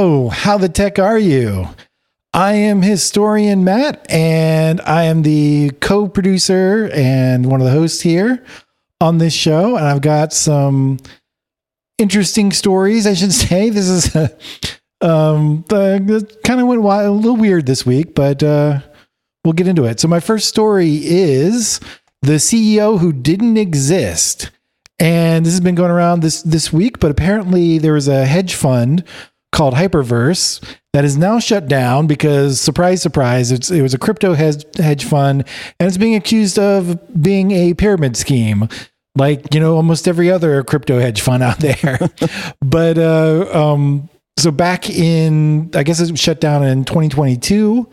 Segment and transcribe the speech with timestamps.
[0.00, 1.68] How the tech are you?
[2.32, 8.00] I am historian Matt, and I am the co producer and one of the hosts
[8.00, 8.42] here
[8.98, 9.76] on this show.
[9.76, 11.00] And I've got some
[11.98, 13.68] interesting stories, I should say.
[13.68, 14.28] This is uh,
[15.02, 16.10] um, kind
[16.60, 18.80] of went wild, a little weird this week, but uh,
[19.44, 20.00] we'll get into it.
[20.00, 21.78] So, my first story is
[22.22, 24.50] the CEO who didn't exist.
[24.98, 28.54] And this has been going around this this week, but apparently there was a hedge
[28.54, 29.04] fund
[29.52, 30.62] called Hyperverse
[30.92, 35.44] that is now shut down because surprise surprise it was a crypto hedge, fund
[35.78, 38.68] and it's being accused of being a pyramid scheme
[39.16, 41.98] like you know almost every other crypto hedge fund out there.
[42.60, 47.86] But uh um so back in i guess it was shut down in 2022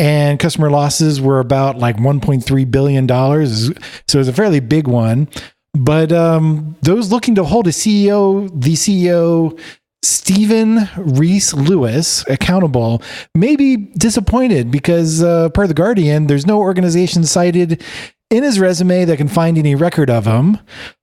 [0.00, 3.66] and customer losses were about like 1.3 billion dollars.
[4.08, 5.28] So it was a fairly big one.
[5.74, 9.60] But um, those looking to hold a CEO, the CEO
[10.02, 13.02] Steven Reece Lewis accountable
[13.34, 17.82] may be disappointed because, uh, per The Guardian, there's no organization cited
[18.30, 20.58] in his resume that can find any record of him.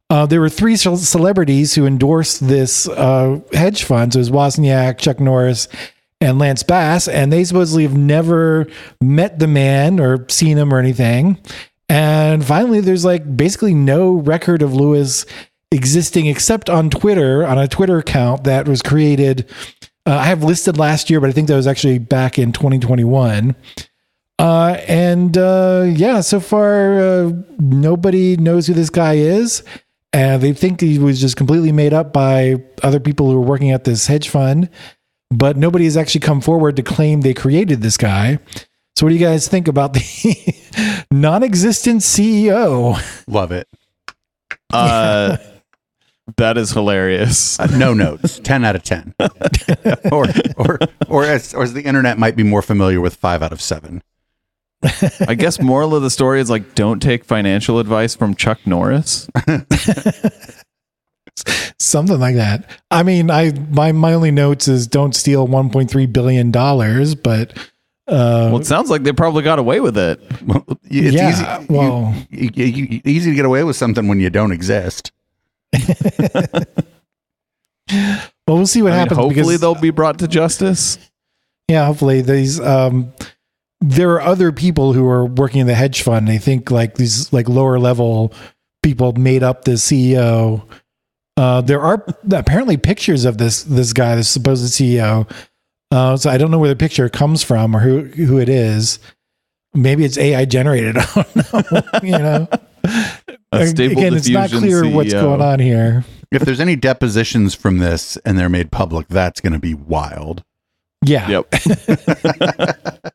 [0.09, 4.14] Uh, there were three celebrities who endorsed this uh, hedge fund.
[4.14, 5.67] So it was Wozniak, Chuck Norris,
[6.20, 8.67] and Lance Bass, and they supposedly have never
[9.02, 11.38] met the man or seen him or anything.
[11.89, 15.26] And finally, there's like basically no record of Lewis
[15.72, 19.50] existing except on Twitter, on a Twitter account that was created.
[20.06, 23.56] Uh, I have listed last year, but I think that was actually back in 2021.
[24.40, 29.64] Uh, and uh, yeah, so far, uh, nobody knows who this guy is.
[30.14, 33.72] And they think he was just completely made up by other people who were working
[33.72, 34.70] at this hedge fund.
[35.30, 38.40] But nobody has actually come forward to claim they created this guy.
[38.95, 42.98] So, what do you guys think about the non existent CEO?
[43.28, 43.68] Love it.
[44.73, 45.38] Uh,
[46.36, 47.59] that is hilarious.
[47.59, 48.39] Uh, no notes.
[48.44, 49.14] Ten out of ten.
[50.11, 50.25] or,
[50.58, 53.61] or, or as, or as the internet might be more familiar with, five out of
[53.61, 54.03] seven.
[55.28, 59.27] I guess moral of the story is like don't take financial advice from Chuck Norris.
[61.80, 62.70] Something like that.
[62.92, 67.58] I mean, I my my only notes is don't steal 1.3 billion dollars, but
[68.08, 70.21] uh, well, it sounds like they probably got away with it.
[70.45, 74.20] Well, it's yeah, easy, well, you, you, you, easy to get away with something when
[74.20, 75.11] you don't exist.
[78.48, 79.17] Well, we'll see what I happens.
[79.17, 80.98] Mean, hopefully, because, they'll be brought to justice.
[81.67, 82.60] Yeah, hopefully these.
[82.60, 83.14] Um,
[83.82, 86.30] there are other people who are working in the hedge fund.
[86.30, 88.33] I think like these like lower level
[88.82, 90.64] people made up the CEO.
[91.36, 95.30] Uh, there are apparently pictures of this this guy, this supposed CEO,
[95.92, 98.99] uh, so I don't know where the picture comes from or who who it is.
[99.73, 100.98] Maybe it's AI generated.
[101.16, 101.82] I don't know.
[102.04, 102.48] you know.
[103.52, 104.93] Again, it's not clear CEO.
[104.93, 106.03] what's going on here.
[106.31, 110.43] If there's any depositions from this and they're made public, that's going to be wild.
[111.03, 111.30] Yeah.
[111.30, 111.53] Yep.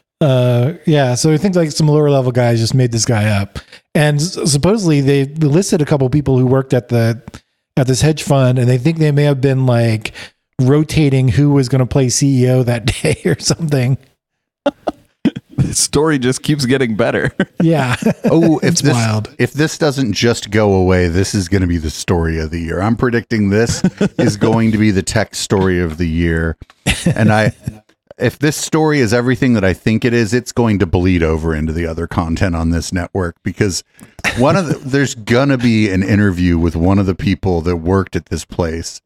[0.20, 1.14] uh, yeah.
[1.14, 3.58] So I think like some lower level guys just made this guy up,
[3.94, 7.22] and supposedly they listed a couple people who worked at the
[7.76, 10.12] at this hedge fund, and they think they may have been like
[10.60, 13.98] rotating who was going to play CEO that day or something.
[15.56, 17.30] The story just keeps getting better.
[17.62, 17.96] Yeah.
[18.24, 19.34] oh, if it's this, wild.
[19.38, 22.58] If this doesn't just go away, this is going to be the story of the
[22.58, 22.80] year.
[22.80, 23.82] I'm predicting this
[24.18, 26.56] is going to be the tech story of the year.
[27.04, 27.52] And I
[28.20, 31.54] if this story is everything that I think it is, it's going to bleed over
[31.54, 33.82] into the other content on this network because
[34.38, 38.16] one of the, there's gonna be an interview with one of the people that worked
[38.16, 39.00] at this place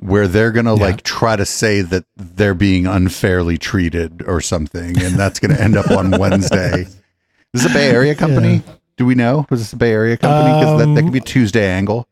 [0.00, 0.80] where they're going to yeah.
[0.80, 5.60] like try to say that they're being unfairly treated or something and that's going to
[5.60, 6.84] end up on Wednesday.
[6.84, 6.96] This
[7.54, 8.56] Is this a Bay Area company?
[8.66, 8.74] Yeah.
[8.98, 9.46] Do we know?
[9.50, 10.54] Was this a Bay Area company?
[10.54, 12.06] Because um, that, that could be a Tuesday angle.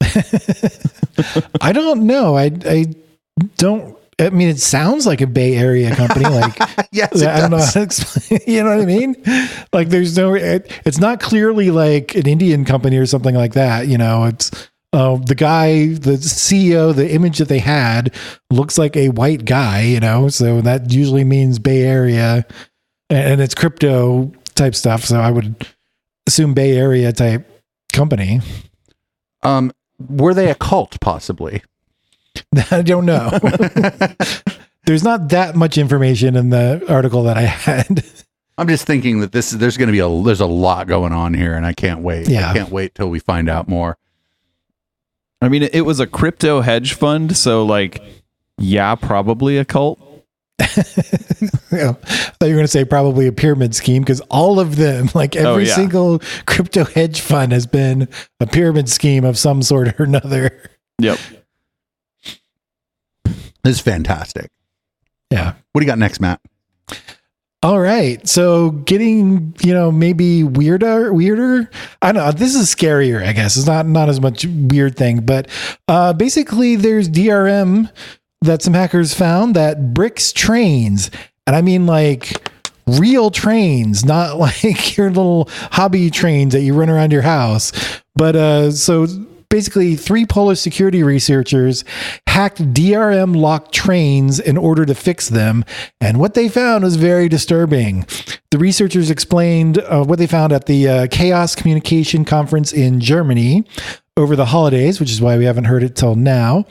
[1.60, 2.36] I don't know.
[2.36, 2.86] I I
[3.56, 3.96] don't.
[4.18, 6.24] I mean, it sounds like a Bay Area company.
[6.24, 6.56] Like,
[6.90, 8.40] yes, I don't know how to explain.
[8.46, 9.14] You know what I mean?
[9.72, 10.34] Like, there's no.
[10.34, 13.88] It, it's not clearly like an Indian company or something like that.
[13.88, 14.50] You know, it's
[14.96, 18.14] uh, the guy, the CEO, the image that they had
[18.50, 22.46] looks like a white guy, you know, so that usually means Bay Area
[23.10, 25.04] and it's crypto type stuff.
[25.04, 25.66] So I would
[26.26, 27.46] assume Bay Area type
[27.92, 28.40] company.
[29.42, 31.62] Um, were they a cult possibly?
[32.70, 33.30] I don't know.
[34.86, 38.02] There's not that much information in the article that I had.
[38.56, 41.34] I'm just thinking that this there's going to be a there's a lot going on
[41.34, 42.28] here, and I can't wait.
[42.28, 42.50] Yeah.
[42.50, 43.98] I can't wait till we find out more.
[45.46, 48.02] I mean, it was a crypto hedge fund, so like,
[48.58, 50.00] yeah, probably a cult.
[50.58, 54.74] yeah, I thought you were going to say probably a pyramid scheme because all of
[54.74, 55.74] them, like every oh, yeah.
[55.74, 58.08] single crypto hedge fund, has been
[58.40, 60.70] a pyramid scheme of some sort or another.
[61.00, 61.18] Yep.
[63.62, 64.50] This is fantastic.
[65.30, 65.54] Yeah.
[65.72, 66.40] What do you got next, Matt?
[67.66, 68.24] All right.
[68.28, 71.68] So getting, you know, maybe weirder, weirder.
[72.00, 72.30] I don't know.
[72.30, 73.56] This is scarier, I guess.
[73.56, 75.48] It's not not as much weird thing, but
[75.88, 77.90] uh basically there's DRM
[78.42, 81.10] that some hackers found that bricks trains.
[81.48, 82.48] And I mean like
[82.86, 87.72] real trains, not like your little hobby trains that you run around your house.
[88.14, 89.08] But uh so
[89.48, 91.84] basically three Polish security researchers
[92.26, 95.64] hacked DRM locked trains in order to fix them.
[96.00, 98.06] And what they found was very disturbing.
[98.50, 103.64] The researchers explained uh, what they found at the uh, Chaos Communication Conference in Germany
[104.16, 106.64] over the holidays, which is why we haven't heard it till now.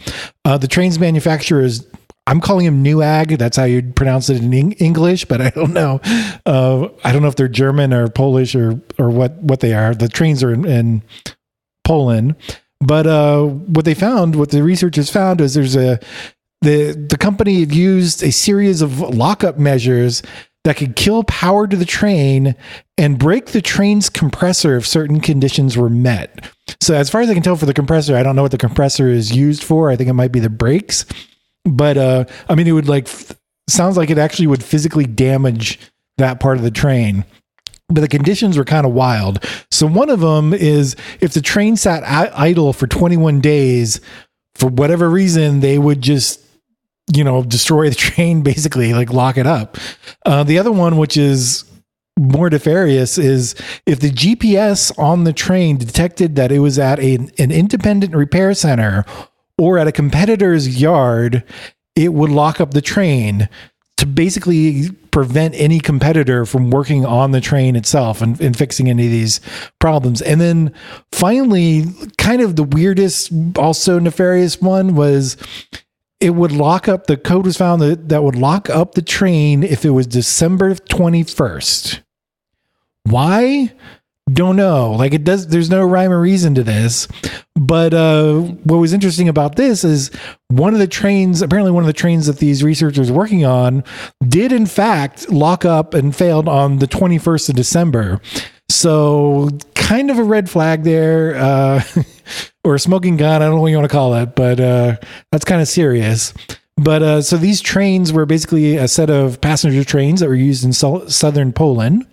[0.43, 1.87] Uh, the train's manufacturer is
[2.27, 3.37] I'm calling him Newag.
[3.37, 6.01] That's how you'd pronounce it in English, but I don't know.
[6.45, 9.93] Uh, I don't know if they're German or Polish or or what what they are.
[9.93, 11.03] The trains are in, in
[11.83, 12.35] Poland,
[12.85, 15.99] but uh, what they found, what the researchers found, is there's a
[16.61, 20.21] the the company had used a series of lockup measures
[20.63, 22.55] that could kill power to the train
[22.97, 26.51] and break the train's compressor if certain conditions were met.
[26.81, 28.57] So as far as I can tell for the compressor, I don't know what the
[28.57, 29.91] compressor is used for.
[29.91, 31.05] I think it might be the brakes.
[31.65, 33.07] But uh I mean it would like
[33.69, 35.79] sounds like it actually would physically damage
[36.17, 37.25] that part of the train.
[37.87, 39.43] But the conditions were kind of wild.
[39.69, 44.01] So one of them is if the train sat idle for 21 days
[44.55, 46.41] for whatever reason they would just
[47.13, 49.77] you know destroy the train basically like lock it up.
[50.25, 51.65] Uh the other one which is
[52.17, 53.55] more nefarious is
[53.85, 58.53] if the GPS on the train detected that it was at a, an independent repair
[58.53, 59.05] center
[59.57, 61.43] or at a competitor's yard,
[61.95, 63.49] it would lock up the train
[63.97, 69.05] to basically prevent any competitor from working on the train itself and, and fixing any
[69.05, 69.39] of these
[69.79, 70.21] problems.
[70.21, 70.73] And then
[71.13, 71.85] finally,
[72.17, 75.37] kind of the weirdest, also nefarious one was
[76.19, 79.63] it would lock up the code was found that, that would lock up the train
[79.63, 82.01] if it was December 21st.
[83.03, 83.71] Why?
[84.33, 84.91] Don't know.
[84.93, 87.07] Like it does there's no rhyme or reason to this.
[87.55, 90.09] But uh what was interesting about this is
[90.47, 93.83] one of the trains, apparently one of the trains that these researchers working on
[94.27, 98.19] did in fact lock up and failed on the 21st of December.
[98.67, 101.35] So kind of a red flag there.
[101.35, 101.83] Uh
[102.63, 104.95] or a smoking gun, I don't know what you want to call it, but uh
[105.31, 106.33] that's kind of serious.
[106.77, 110.65] But uh, so these trains were basically a set of passenger trains that were used
[110.65, 112.05] in so- southern Poland.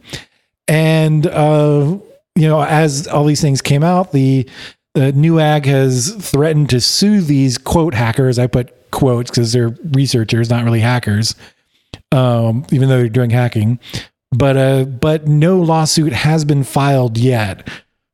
[0.68, 1.98] And uh,
[2.34, 4.48] you know, as all these things came out, the
[4.94, 8.38] the Newag has threatened to sue these quote hackers.
[8.38, 11.34] I put quotes because they're researchers, not really hackers,
[12.12, 13.80] um, even though they're doing hacking.
[14.30, 17.68] But uh, but no lawsuit has been filed yet.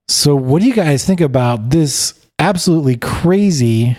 [0.08, 3.96] So, what do you guys think about this absolutely crazy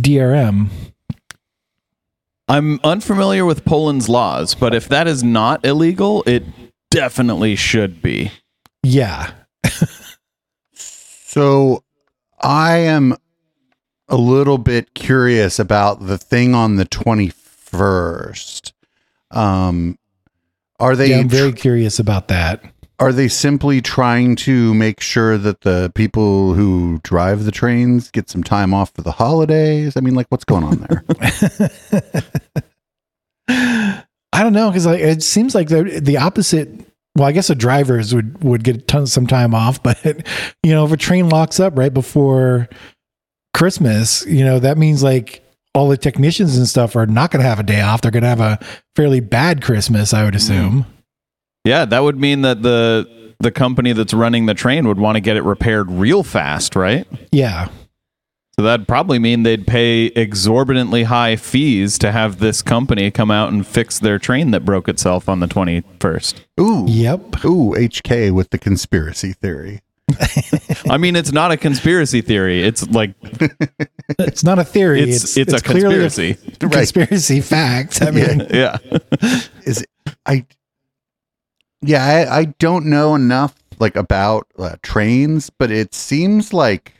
[0.00, 0.68] DRM?
[2.48, 6.44] I'm unfamiliar with Poland's laws, but if that is not illegal, it
[6.94, 8.30] definitely should be.
[8.82, 9.32] Yeah,
[11.34, 11.82] So
[12.40, 13.16] I am
[14.06, 18.72] a little bit curious about the thing on the 21st.
[19.32, 19.98] Um,
[20.78, 22.62] are they yeah, I'm very curious about that.
[23.00, 28.30] are they simply trying to make sure that the people who drive the trains get
[28.30, 29.96] some time off for the holidays?
[29.96, 31.04] I mean, like what's going on there?
[34.32, 36.68] I don't know because like it seems like the the opposite.
[37.16, 40.04] Well, I guess the drivers would would get tons some time off, but
[40.62, 42.68] you know, if a train locks up right before
[43.52, 45.44] Christmas, you know that means like
[45.74, 48.00] all the technicians and stuff are not going to have a day off.
[48.00, 48.58] They're going to have a
[48.94, 50.52] fairly bad Christmas, I would mm-hmm.
[50.52, 50.86] assume.
[51.64, 55.20] Yeah, that would mean that the the company that's running the train would want to
[55.20, 57.06] get it repaired real fast, right?
[57.32, 57.68] Yeah,
[58.56, 63.52] So that'd probably mean they'd pay exorbitantly high fees to have this company come out
[63.52, 66.40] and fix their train that broke itself on the 21st.
[66.60, 66.84] Ooh.
[66.86, 67.44] yep.
[67.44, 69.80] Ooh, HK with the conspiracy theory.
[70.88, 72.62] I mean, it's not a conspiracy theory.
[72.62, 73.14] It's like
[74.20, 75.00] It's not a theory.
[75.02, 76.38] it's it's, a clearly conspiracy.
[76.60, 78.02] a conspiracy fact.
[78.02, 78.78] I mean, yeah.
[79.64, 79.88] is it,
[80.26, 80.46] I
[81.82, 86.93] yeah I, I don't know enough like about uh, trains but it seems like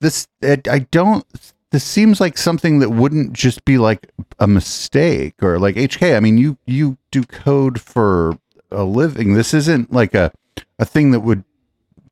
[0.00, 1.24] this it, I don't
[1.72, 6.20] this seems like something that wouldn't just be like a mistake or like HK I
[6.20, 8.38] mean you you do code for
[8.70, 10.32] a living this isn't like a
[10.78, 11.44] a thing that would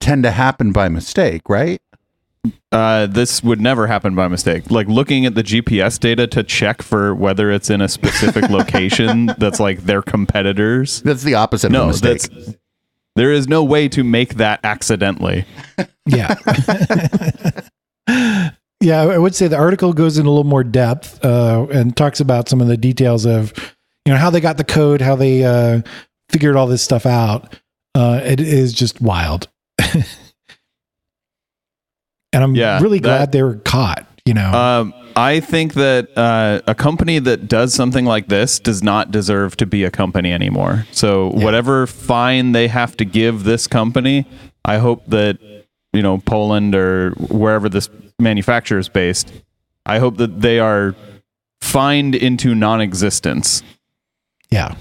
[0.01, 1.81] tend to happen by mistake right
[2.71, 4.71] Uh, this would never happen by mistake.
[4.71, 9.27] Like looking at the GPS data to check for whether it's in a specific location
[9.39, 11.03] that's like their competitors.
[11.03, 12.55] that's the opposite of a No, mistake that's
[13.17, 15.45] there is no way to make that accidentally.
[16.07, 16.35] yeah.
[18.81, 22.21] Yeah, I would say the article goes in a little more depth uh, and talks
[22.21, 23.53] about some of the details of,
[24.07, 25.83] you know, how they got the code, how they uh,
[26.31, 27.57] figured all this stuff out.
[27.97, 29.49] Uh, it is just wild,
[29.79, 30.05] and
[32.33, 34.07] I'm Yeah, really glad that- they were caught.
[34.25, 38.83] You know, Um, I think that uh, a company that does something like this does
[38.83, 40.85] not deserve to be a company anymore.
[40.93, 44.27] So whatever fine they have to give this company,
[44.67, 45.39] I hope that
[45.93, 49.33] you know Poland or wherever this manufacturer is based,
[49.87, 50.95] I hope that they are
[51.61, 53.63] fined into non-existence.
[54.51, 54.75] yeah,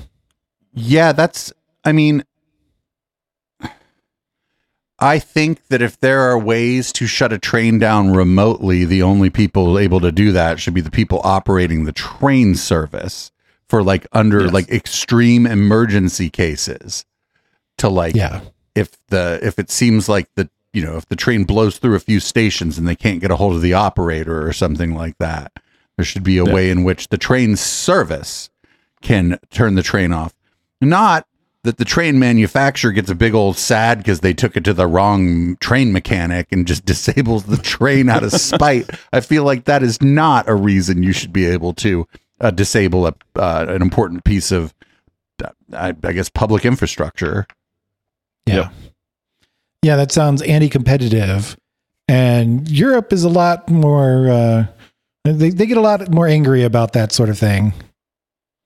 [0.74, 1.52] Yeah, that's.
[1.84, 2.24] I mean,
[5.00, 9.30] I think that if there are ways to shut a train down remotely, the only
[9.30, 13.32] people able to do that should be the people operating the train service
[13.70, 14.54] for like under Yes.
[14.54, 17.06] like extreme emergency cases.
[17.80, 18.42] To like, yeah,
[18.74, 22.00] if the if it seems like the you know if the train blows through a
[22.00, 25.52] few stations and they can't get a hold of the operator or something like that,
[25.96, 26.54] there should be a Yeah.
[26.54, 28.50] way in which the train service
[29.02, 30.34] can turn the train off.
[30.82, 31.26] Not
[31.64, 34.88] that the train manufacturer gets a big old sad because they took it to the
[34.88, 38.90] wrong train mechanic and just disables the train out of spite.
[39.12, 42.08] I feel like that is not a reason you should be able to
[42.40, 44.74] uh, disable a, uh, an important piece of,
[45.44, 47.48] uh, I, I guess, public infrastructure.
[48.46, 48.72] yeah, Yep.
[49.88, 49.96] Yeah.
[49.96, 51.56] That sounds anti-competitive,
[52.08, 54.30] and Europe is a lot more.
[54.30, 54.66] Uh,
[55.24, 57.74] they they get a lot more angry about that sort of thing.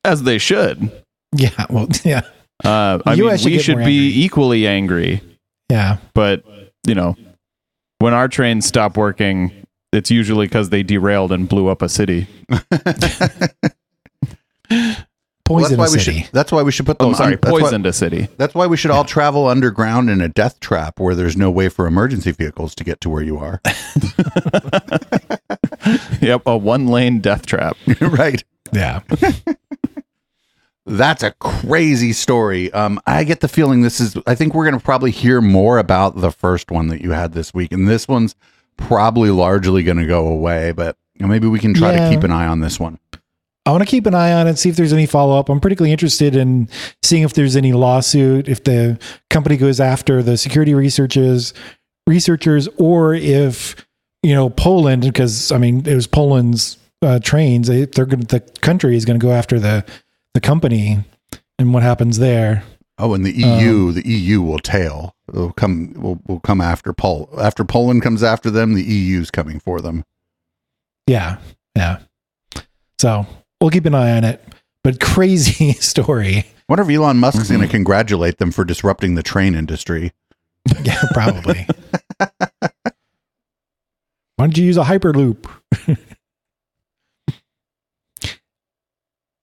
[0.04, 0.92] As they should.
[1.36, 2.22] Yeah, well, yeah,
[2.64, 4.24] Uh, I The mean, should we should be angry.
[4.26, 5.22] equally angry.
[5.70, 5.98] yeah.
[6.14, 6.44] but
[6.88, 7.16] you know
[8.00, 9.52] when our trains stop working
[9.94, 12.28] it's usually because they derailed and blew up a city
[15.56, 16.22] Well, that's why we City.
[16.24, 16.32] should.
[16.34, 17.10] That's why we should put them.
[17.10, 20.10] oh sorry on- that's why- poisoned a city That's why we should all travel underground
[20.10, 23.22] in a death trap where there's no way for emergency vehicles to get to where
[23.24, 23.62] you are.
[26.22, 28.44] yep a one lane death trap right.
[28.72, 29.02] Yeah.
[30.86, 32.72] That's a crazy story.
[32.74, 34.18] Um, I get the feeling this is.
[34.26, 37.34] I think we're going to probably hear more about the first one that you had
[37.34, 38.36] this week, and this one's
[38.78, 40.72] probably largely going to go away.
[40.72, 42.10] But maybe we can try Yeah.
[42.10, 42.98] to keep an eye on this one.
[43.66, 45.50] I want to keep an eye on it, see if there's any follow up.
[45.50, 46.68] I'm particularly interested in
[47.04, 49.00] seeing if there's any lawsuit, if the
[49.30, 51.54] company goes after the security researchers,
[52.08, 53.76] researchers, or if
[54.24, 57.68] you know Poland, because I mean it was Poland's uh, trains.
[57.68, 59.86] They, they're going the country is going to go after the
[60.34, 61.00] the company
[61.60, 62.64] and what happens there.
[62.98, 65.16] Oh, and the EU, the EU will tail.
[65.32, 65.94] Will come.
[65.94, 67.30] Will will come after Pol.
[67.40, 70.04] After Poland comes after them, the EU's coming for them.
[71.08, 71.38] Yeah,
[71.76, 72.00] yeah.
[73.00, 73.26] So
[73.62, 74.44] we'll keep an eye on it.
[74.84, 76.46] But crazy story.
[76.68, 77.50] Wonder if Elon Musk's Mhm.
[77.50, 80.12] going to congratulate them for disrupting the train industry.
[80.84, 81.66] Yeah, probably.
[82.20, 82.30] Why
[84.38, 85.48] don't you use a hyperloop?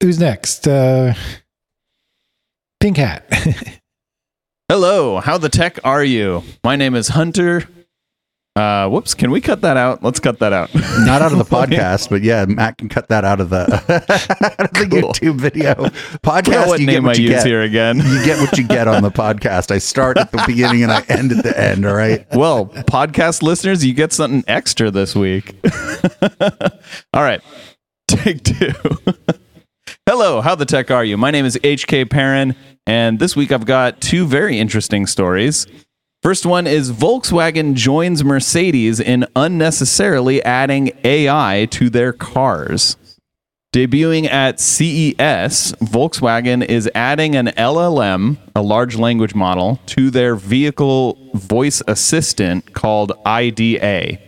[0.00, 0.68] Who's next?
[0.68, 1.14] Uh,
[2.80, 3.24] Pink Hat.
[4.68, 7.64] hello how the tech are you my name is hunter
[8.58, 11.44] uh whoops can we cut that out let's cut that out Not out of the
[11.56, 13.62] podcast, but yeah, Matt can cut that out of the,
[14.58, 15.12] out of the Cool.
[15.12, 15.74] YouTube video
[16.24, 16.66] podcast.
[16.66, 17.46] what You get name what i you use get.
[17.46, 19.70] here again You get what you get on the podcast.
[19.70, 21.86] I start at the beginning and I end at the end.
[21.86, 22.26] All right.
[22.34, 25.54] well, podcast listeners, you get something extra this week.
[27.12, 27.40] All right,
[28.08, 28.72] take two.
[30.06, 31.16] Hello, how the tech are you?
[31.16, 32.54] My name is HK Perrin,
[32.86, 35.66] and this week I've got two very interesting stories.
[36.20, 42.96] First one is Volkswagen joins Mercedes in unnecessarily adding AI to their cars.
[43.72, 51.30] Debuting at CES, Volkswagen is adding an LLM, a large language model, to their vehicle
[51.34, 54.18] voice assistant called IDA.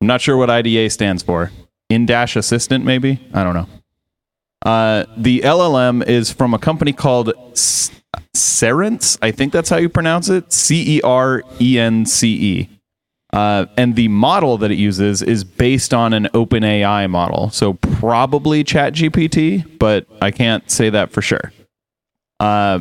[0.00, 1.50] I'm not sure what IDA stands for.
[1.88, 3.26] In Dash Assistant, maybe?
[3.32, 3.68] I don't know.
[4.66, 7.32] Uh, the LLM is from a company called
[8.38, 9.18] Cerence.
[9.22, 10.52] I think that's how you pronounce it.
[10.52, 12.68] C E R E N C E.
[13.32, 17.50] Uh, and the model that it uses is based on an OpenAI model.
[17.50, 21.52] So probably ChatGPT, but I can't say that for sure.
[22.40, 22.80] Uh,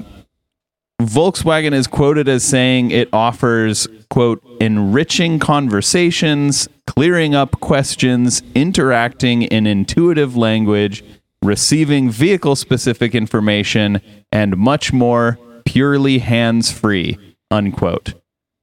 [1.02, 9.68] Volkswagen is quoted as saying it offers, quote, enriching conversations, clearing up questions, interacting in
[9.68, 11.04] intuitive language,
[11.44, 15.38] receiving vehicle specific information, and much more
[15.68, 17.18] purely hands free,
[17.52, 18.14] unquote.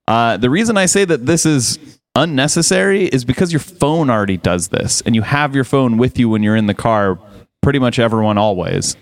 [0.08, 4.68] Uh, the reason I say that this is unnecessary is because your phone already does
[4.68, 7.18] this, and you have your phone with you when you're in the car,
[7.62, 8.96] pretty much everyone always.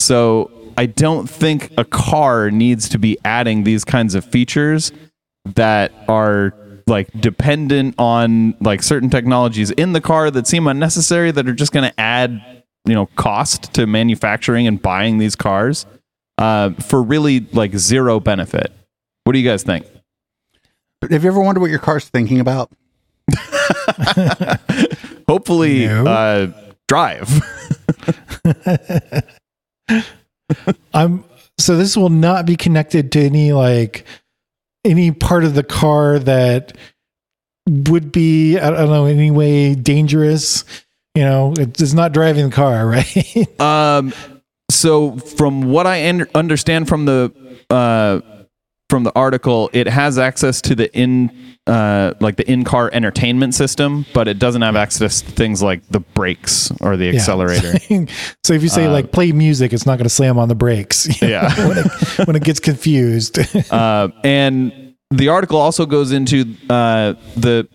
[0.00, 4.90] So I don't think a car needs to be adding these kinds of features
[5.44, 6.54] that are
[6.88, 11.72] like dependent on like certain technologies in the car that seem unnecessary that are just
[11.72, 15.86] going to add you know cost to manufacturing and buying these cars
[16.38, 18.72] uh, for really like zero benefit.
[19.24, 19.86] What do you guys think?
[21.10, 22.70] Have you ever wondered what your car's thinking about?
[25.28, 26.06] Hopefully, No.
[26.06, 26.46] uh,
[26.88, 27.30] drive.
[30.92, 31.24] I'm
[31.58, 34.04] so this will not be connected to any like
[34.84, 36.76] any part of the car that
[37.68, 40.64] would be I don't know in any way dangerous.
[41.14, 43.60] You know, it's not driving the car, right?
[43.60, 44.12] Um,
[44.70, 47.32] so from what I un- understand from the
[47.70, 48.20] uh,
[48.90, 51.30] from the article, it has access to the in
[51.66, 55.80] uh, like the in car entertainment system, but it doesn't have access to things like
[55.88, 57.12] the brakes or the Yeah.
[57.14, 57.72] accelerator.
[58.44, 60.54] so if you say Uh, like play music, it's not going to slam on the
[60.54, 61.08] brakes.
[61.22, 61.48] Yeah.
[61.68, 61.86] when it,
[62.28, 63.38] when it gets confused.
[63.72, 67.66] uh, and the article also goes into uh, the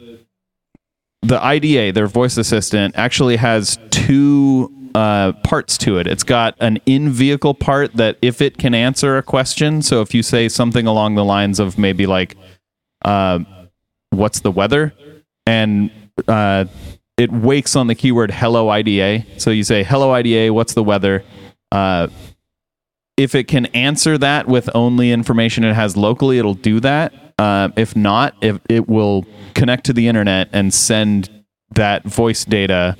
[1.22, 6.08] the IDA, their voice assistant, actually has two uh, parts to it.
[6.08, 10.14] It's got an in vehicle part that if it can answer a question, so if
[10.14, 12.36] you say something along the lines of maybe like,
[13.04, 13.40] uh,
[14.10, 14.94] "What's the weather?"
[15.46, 15.92] and
[16.28, 16.66] uh,
[17.18, 21.24] it wakes on the keyword "Hello IDA," so you say "Hello IDA, what's the weather?"
[21.72, 22.08] Uh,
[23.18, 27.14] if it can answer that with only information it has locally, it'll do that.
[27.38, 31.30] Uh, if not, if it will connect to the internet and send
[31.72, 32.98] that voice data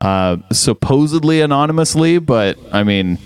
[0.00, 2.18] uh, supposedly anonymously.
[2.18, 3.18] But I mean,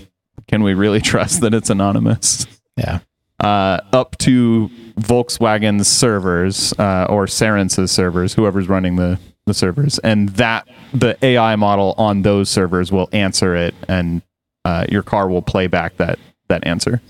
[0.48, 2.46] can we really trust that it's anonymous?
[2.76, 3.00] yeah.
[3.40, 10.30] Uh, up to Volkswagen's servers uh, or Cerence's servers, whoever's running the, the servers, and
[10.30, 14.22] that the AI model on those servers will answer it, and
[14.64, 17.02] uh, your car will play back that that answer.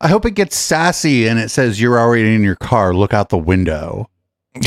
[0.00, 2.94] I hope it gets sassy and it says you're already in your car.
[2.94, 4.10] Look out the window.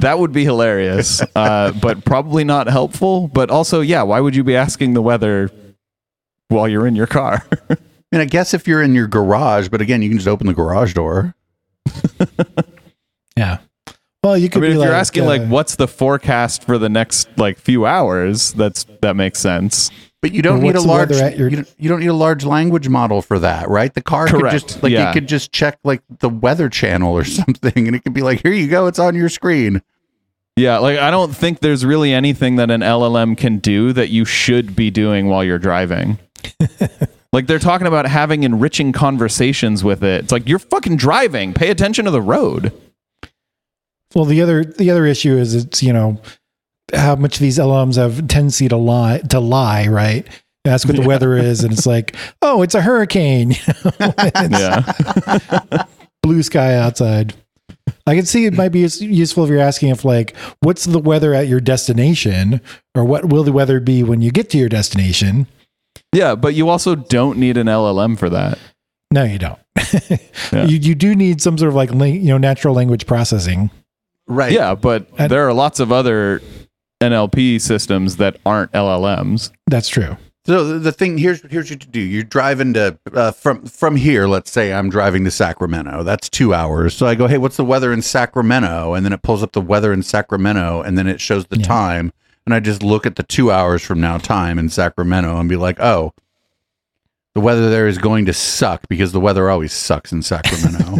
[0.00, 3.28] that would be hilarious, uh, but probably not helpful.
[3.28, 5.50] But also, yeah, why would you be asking the weather
[6.48, 7.46] while you're in your car?
[7.70, 7.76] I
[8.12, 10.54] mean, I guess if you're in your garage, but again, you can just open the
[10.54, 11.34] garage door.
[13.36, 13.58] Yeah.
[14.22, 16.64] Well, you I could mean, be if like, you're asking uh, like, what's the forecast
[16.64, 18.52] for the next like few hours?
[18.52, 19.90] That's that makes sense.
[20.24, 22.88] But you don't need a large your- you, don't, you don't need a large language
[22.88, 23.92] model for that, right?
[23.92, 24.52] The car Correct.
[24.54, 25.10] could just like Yeah.
[25.10, 28.40] it could just check like the weather channel or something and it could be like,
[28.40, 29.82] "Here you go, it's on your screen."
[30.56, 34.24] Yeah, like I don't think there's really anything that an LLM can do that you
[34.24, 36.18] should be doing while you're driving.
[37.34, 40.22] like they're talking about having enriching conversations with it.
[40.22, 41.52] It's like you're fucking driving.
[41.52, 42.72] Pay attention to the road.
[44.14, 46.18] Well, the other the other issue is it's you know
[46.92, 50.26] how much these LLMs have tendency to lie to lie, right?
[50.66, 53.52] Ask what the weather is, and it's like, oh, it's a hurricane.
[54.00, 55.84] It's Yeah.
[56.22, 57.34] blue sky outside.
[58.06, 61.34] I can see it might be useful if you're asking if like, what's the weather
[61.34, 62.60] at your destination,
[62.94, 65.46] or what will the weather be when you get to your destination?
[66.12, 68.58] yeah, but you also don't need an LLM for that.
[69.12, 69.58] No, you don't.
[70.52, 70.64] Yeah.
[70.66, 73.70] You you do need some sort of like you know natural language processing.
[74.26, 74.52] Right.
[74.52, 76.40] Yeah, but And- there are lots of other
[77.00, 79.50] NLP systems that aren't LLMs.
[79.66, 80.16] That's true.
[80.46, 82.00] So the- the thing here's here's what you do.
[82.00, 84.26] You're driving to uh, from from here.
[84.26, 86.02] Let's say I'm driving to Sacramento.
[86.02, 86.94] That's two hours.
[86.94, 88.92] So I go, hey, what's the weather in Sacramento?
[88.94, 91.64] And then it pulls up the weather in Sacramento, and then it shows the Yeah.
[91.66, 92.12] time.
[92.44, 95.56] And I just look at the two hours from now time in Sacramento and be
[95.56, 96.12] like, oh,
[97.34, 100.98] the weather there is going to suck because the weather always sucks in Sacramento.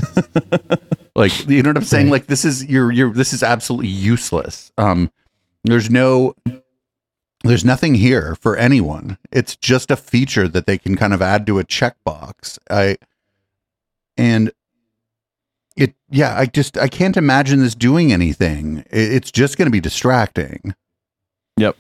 [1.15, 2.09] like you know what I'm saying?
[2.09, 4.73] Like this is you're you're this is absolutely useless.
[4.79, 5.11] Um,
[5.65, 6.35] there's no
[7.43, 9.19] there's nothing here for anyone.
[9.31, 12.59] It's just a feature that they can kind of add to a checkbox.
[12.71, 12.97] I
[14.17, 14.53] and
[15.77, 18.85] it yeah, I just I can't imagine this doing anything.
[18.91, 20.75] It's just going to be distracting.
[21.57, 21.77] Yep.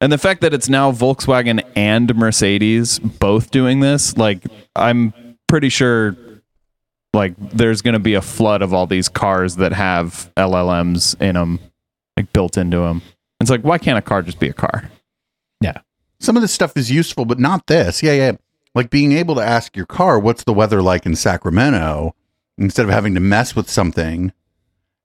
[0.00, 4.44] And the fact that it's now Volkswagen and Mercedes both doing this, like
[4.76, 5.12] I'm
[5.48, 6.16] pretty sure
[7.14, 11.34] like there's going to be a flood of all these cars that have LLMs in
[11.34, 11.58] them
[12.16, 13.02] like built into them.
[13.40, 14.90] It's like why can't a car just be a car?
[15.60, 15.78] Yeah.
[16.20, 18.02] Some of this stuff is useful, but not this.
[18.02, 18.32] Yeah, yeah.
[18.74, 22.14] Like being able to ask your car, what's the weather like in Sacramento,
[22.58, 24.32] instead of having to mess with something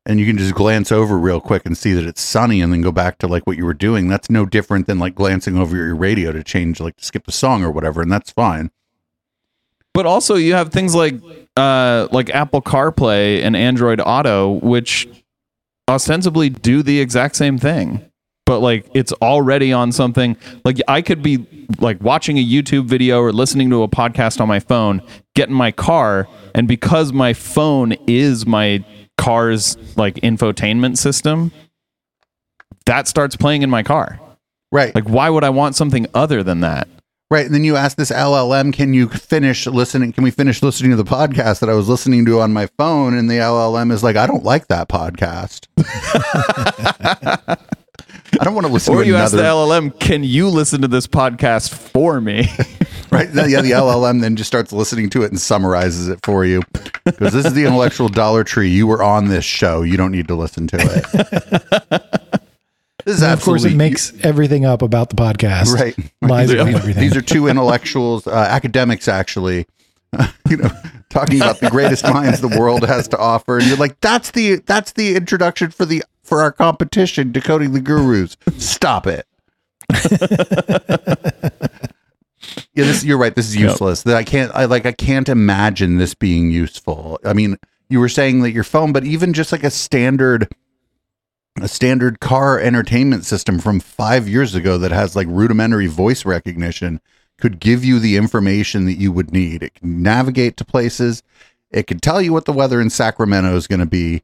[0.06, 2.82] and you can just glance over real quick and see that it's sunny and then
[2.82, 4.10] go back to like what you were doing.
[4.10, 7.32] That's no different than like glancing over your radio to change, like to skip a
[7.32, 8.02] song or whatever.
[8.02, 8.70] And that's fine.
[9.94, 11.16] But also you have things like
[11.56, 15.08] uh like Apple CarPlay and Android Auto which
[15.88, 18.04] ostensibly do the exact same thing.
[18.46, 21.48] But like it's already on something like I could be
[21.80, 25.02] like watching a YouTube video or listening to a podcast on my phone,
[25.34, 28.84] get in my car, and because my phone is my
[29.18, 31.52] car's like infotainment system,
[32.86, 34.20] that starts playing in my car.
[34.72, 34.94] Right.
[34.94, 36.88] Like, why would I want something other than that?
[37.30, 37.46] Right.
[37.46, 40.14] And then you ask this LLM, can you finish listening?
[40.14, 43.16] Can we finish listening to the podcast that I was listening to on my phone?
[43.16, 45.68] And the LLM is like, I don't like that podcast.
[48.44, 50.90] I don't want to listen Or to you ask the LLM, can you listen to
[50.90, 52.40] this podcast for me?
[53.10, 53.30] right.
[53.34, 53.62] Yeah.
[53.62, 56.62] The LLM then just starts listening to it and summarizes it for you.
[57.06, 58.68] Because this is the intellectual Dollar Tree.
[58.68, 59.84] You were on this show.
[59.84, 62.04] You don't need to listen to it.
[63.06, 65.74] This is And of course, it makes everything up about the podcast.
[65.74, 65.96] right.
[66.22, 67.02] Lies These are- everything.
[67.02, 69.68] These are two intellectuals, uh, academics, actually.
[70.50, 70.70] you know,
[71.14, 74.58] talking about the greatest minds the world has to offer, and you're like, "That's the
[74.66, 79.26] that's the introduction for the for our competition, decoding the gurus." Stop it.
[82.74, 83.36] yeah, this you're right.
[83.36, 84.04] This is useless.
[84.04, 84.52] That I can't.
[84.54, 84.86] I like.
[84.86, 87.20] I can't imagine this being useful.
[87.24, 87.58] I mean,
[87.90, 90.54] you were saying that your phone, but even just like a standard
[91.62, 97.00] a standard car entertainment system from five years ago that has like rudimentary voice recognition
[97.40, 99.64] could give you the information that you would need.
[99.64, 101.24] It can navigate to places.
[101.72, 104.24] It can tell you what the weather in Sacramento is going to be.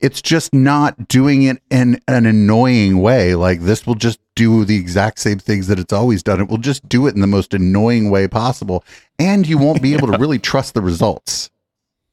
[0.00, 3.34] It's just not doing it in an annoying way.
[3.34, 6.40] Like this will just do the exact same things that it's always done.
[6.40, 8.84] It will just do it in the most annoying way possible.
[9.18, 11.50] And you won't be able to really trust the results.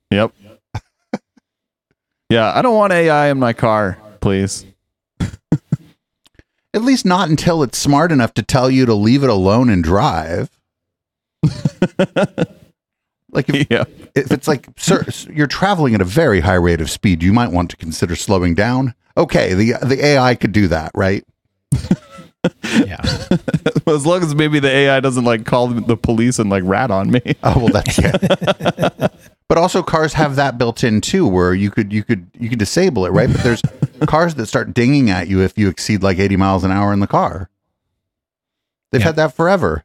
[0.09, 0.33] yep.
[2.29, 4.65] yeah, I don't want AI in my car, please.
[6.75, 9.81] At least not until it's smart enough to tell you to leave it alone and
[9.81, 10.49] drive.
[13.31, 13.85] like if, yeah.
[14.13, 17.51] if it's like sir, you're traveling at a very high rate of speed, you might
[17.51, 18.93] want to consider slowing down.
[19.15, 21.23] Okay, the the AI could do that, right?
[22.85, 23.01] Yeah.
[23.87, 27.09] as long as maybe the AI doesn't like call the police and like rat on
[27.09, 27.21] me.
[27.41, 29.07] Oh well, that's yeah.
[29.47, 32.59] But also, cars have that built in too, where you could you could you could
[32.59, 33.31] disable it, right?
[33.31, 33.61] But there's
[34.07, 36.99] cars that start dinging at you if you exceed like 80 miles an hour in
[36.99, 37.49] the car.
[38.91, 39.07] They've Yeah.
[39.07, 39.83] had that forever.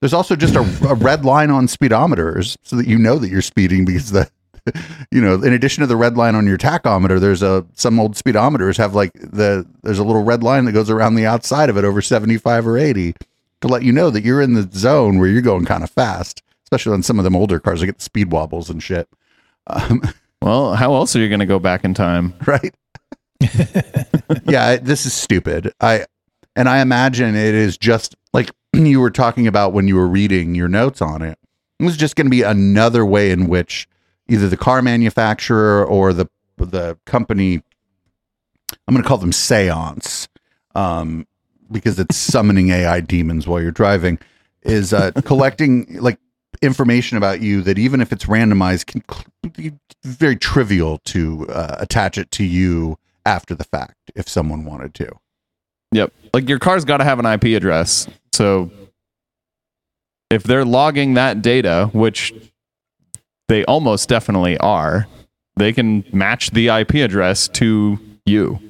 [0.00, 3.42] There's also just a, a red line on speedometers so that you know that you're
[3.42, 4.30] speeding because the
[5.10, 8.14] you know, in addition to the red line on your tachometer, there's a some old
[8.14, 11.76] speedometers have like the there's a little red line that goes around the outside of
[11.76, 13.14] it over 75 or 80
[13.62, 16.42] to let you know that you're in the zone where you're going kind of fast,
[16.68, 19.08] especially on some of them older cars that get the speed wobbles and shit.
[19.66, 20.02] Um,
[20.40, 22.34] Well, how else are you going to go back in time?
[22.46, 22.74] right?
[24.46, 25.72] yeah, this is stupid.
[25.80, 26.06] I
[26.56, 30.54] and I imagine it is just like you were talking about when you were reading
[30.54, 31.38] your notes on it.
[31.80, 33.88] It was just going to be another way in which
[34.28, 37.62] either the car manufacturer or the the company
[38.86, 40.28] I'm going to call them seance
[40.74, 41.26] um,
[41.70, 44.18] because it's summoning AI demons while you're driving
[44.62, 46.18] is uh, collecting like
[46.58, 49.02] information about you that even if it's randomized can
[49.52, 49.72] be
[50.04, 55.10] very trivial to uh, attach it to you after the fact if someone wanted to.
[55.92, 56.12] Yep.
[56.34, 58.06] Like your car's got to have an IP address.
[58.32, 58.70] So
[60.30, 62.32] if they're logging that data, which
[63.48, 65.06] they almost definitely are,
[65.56, 68.60] they can match the IP address to you.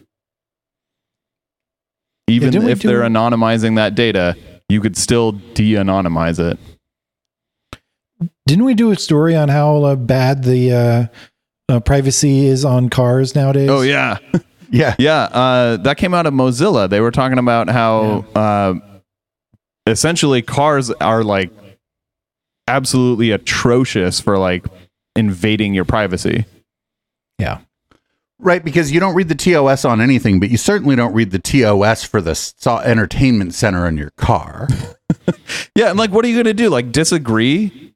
[2.29, 4.37] Even didn't if they're anonymizing that data,
[4.68, 6.59] you could still de anonymize it.
[8.46, 11.07] Didn't we do a story on how uh, bad the uh,
[11.68, 13.70] uh, privacy is on cars nowadays?
[13.70, 14.18] Oh, yeah.
[14.70, 14.94] Yeah.
[14.98, 16.90] Yeah, uh, that came out of Mozilla.
[16.90, 18.74] They were talking about how uh,
[19.87, 21.50] essentially cars are like
[22.66, 24.66] absolutely atrocious for like
[25.16, 26.44] invading your privacy.
[27.38, 27.61] Yeah.
[28.40, 31.38] Right, because you don't read the TOS on anything, but you certainly don't read the
[31.38, 34.68] TOS for the so- entertainment center in your car.
[35.74, 36.68] Yeah, and like, what are you gonna do?
[36.70, 37.88] Like, disagree?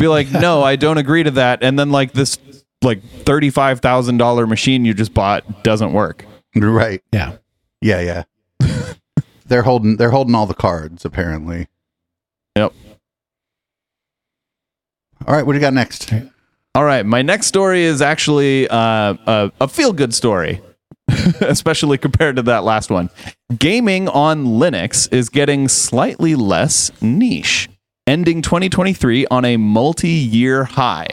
[0.00, 1.62] Be like, no, I don't agree to that.
[1.62, 2.38] And then like this
[2.82, 6.24] like thirty five thousand dollar machine you just bought doesn't work.
[6.56, 7.02] right.
[7.12, 7.36] Yeah.
[7.82, 8.24] Yeah,
[8.60, 8.94] yeah.
[9.46, 11.68] they're holding they're holding all the cards apparently.
[12.56, 12.72] Yep.
[15.26, 16.10] All right, what do you got next?
[16.74, 20.62] All right, my next story is actually uh, a, a feel good story,
[21.40, 23.10] especially compared to that last one.
[23.58, 27.68] Gaming on Linux is getting slightly less niche,
[28.06, 31.08] ending 2023 on a multi year high.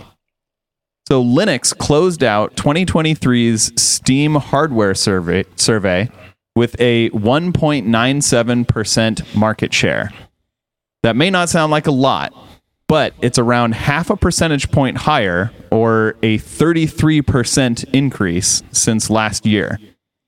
[1.08, 6.10] So, Linux closed out 2023's Steam hardware survey, survey
[6.58, 10.12] with a 1.97% market share.
[11.04, 12.34] That may not sound like a lot,
[12.88, 19.80] but it's around half a percentage point higher or a 33% increase since last year.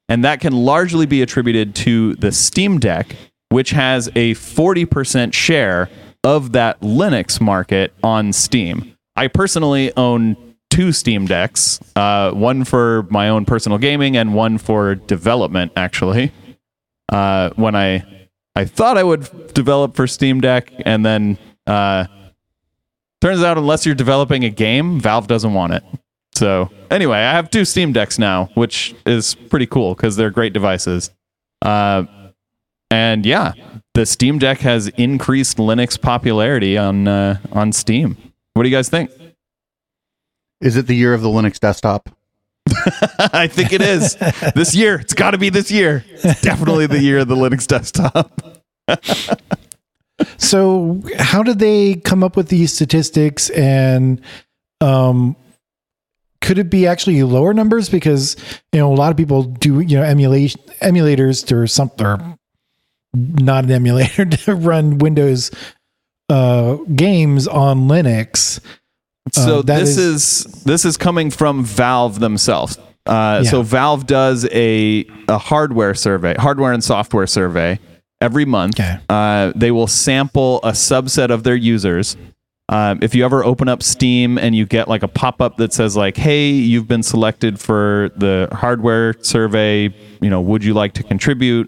[0.08, 3.18] And that can largely be attributed to the Steam Deck,
[3.50, 5.90] which has a 40% share
[6.24, 8.96] of that Linux market on Steam.
[9.16, 10.36] I personally own
[10.70, 15.72] two Steam Decks, uh, one for my own personal gaming and one for development.
[15.76, 16.32] Actually,
[17.12, 18.06] uh, when I
[18.56, 22.06] I thought I would develop for Steam Deck, and then uh,
[23.22, 25.84] turns out unless you're developing a game, Valve doesn't want it.
[26.36, 30.54] So anyway, I have two Steam Decks now, which is pretty cool because they're great
[30.54, 31.12] devices.
[31.62, 32.04] Uh,
[32.92, 33.54] and yeah,
[34.00, 38.16] the Steam Deck has increased Linux popularity on uh, on Steam.
[38.54, 39.12] What do you guys think?
[40.62, 42.10] Is it the year of the Linux desktop?
[43.34, 44.16] I think it is
[44.56, 44.96] this year.
[44.96, 46.06] It's got to be this year.
[46.12, 48.42] It's definitely the year of the Linux desktop.
[50.38, 53.50] So, how did they come up with these statistics?
[53.52, 54.20] And
[54.82, 55.38] um,
[56.42, 57.88] could it be actually lower numbers?
[57.88, 58.36] Because
[58.74, 62.38] you know a lot of people do you know emulation emulators or something, or
[63.14, 65.52] not an emulator to run Windows
[66.30, 68.60] uh, games on Linux.
[69.32, 69.98] So Uh, this is-
[70.46, 72.78] is, this is coming from Valve themselves.
[73.06, 73.50] Uh, Yeah.
[73.50, 77.80] So Valve does a a hardware survey, hardware and software survey
[78.22, 78.80] every month.
[78.80, 78.98] Okay.
[79.10, 82.18] Uh, they will sample a subset of their users.
[82.72, 85.74] Um, if you ever open up Steam and you get like a pop up that
[85.74, 89.92] says like, "Hey, you've been selected for the hardware survey.
[90.22, 91.68] You know, would you like to contribute?"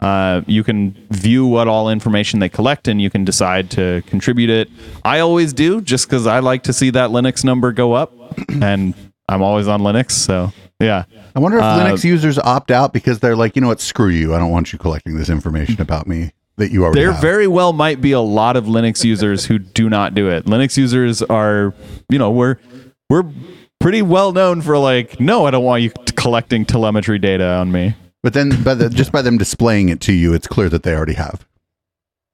[0.00, 4.48] Uh, you can view what all information they collect and you can decide to contribute
[4.50, 4.68] it.
[5.04, 8.12] I always do just because I like to see that Linux number go up,
[8.62, 8.94] and
[9.28, 10.12] I'm always on Linux.
[10.12, 13.68] So yeah, I wonder if Uh, Linux users opt out because they're like, you know
[13.68, 14.34] what, screw you.
[14.34, 17.20] I don't want you collecting this information about me that you already there have.
[17.20, 20.44] very well might be a lot of Linux users who do not do it.
[20.46, 21.74] Linux users are,
[22.08, 22.56] you know, we're
[23.10, 23.24] we're
[23.80, 27.94] pretty well known for like, no, I don't want you collecting telemetry data on me.
[28.28, 30.94] But then, by the, just by them displaying it to you, it's clear that they
[30.94, 31.46] already have.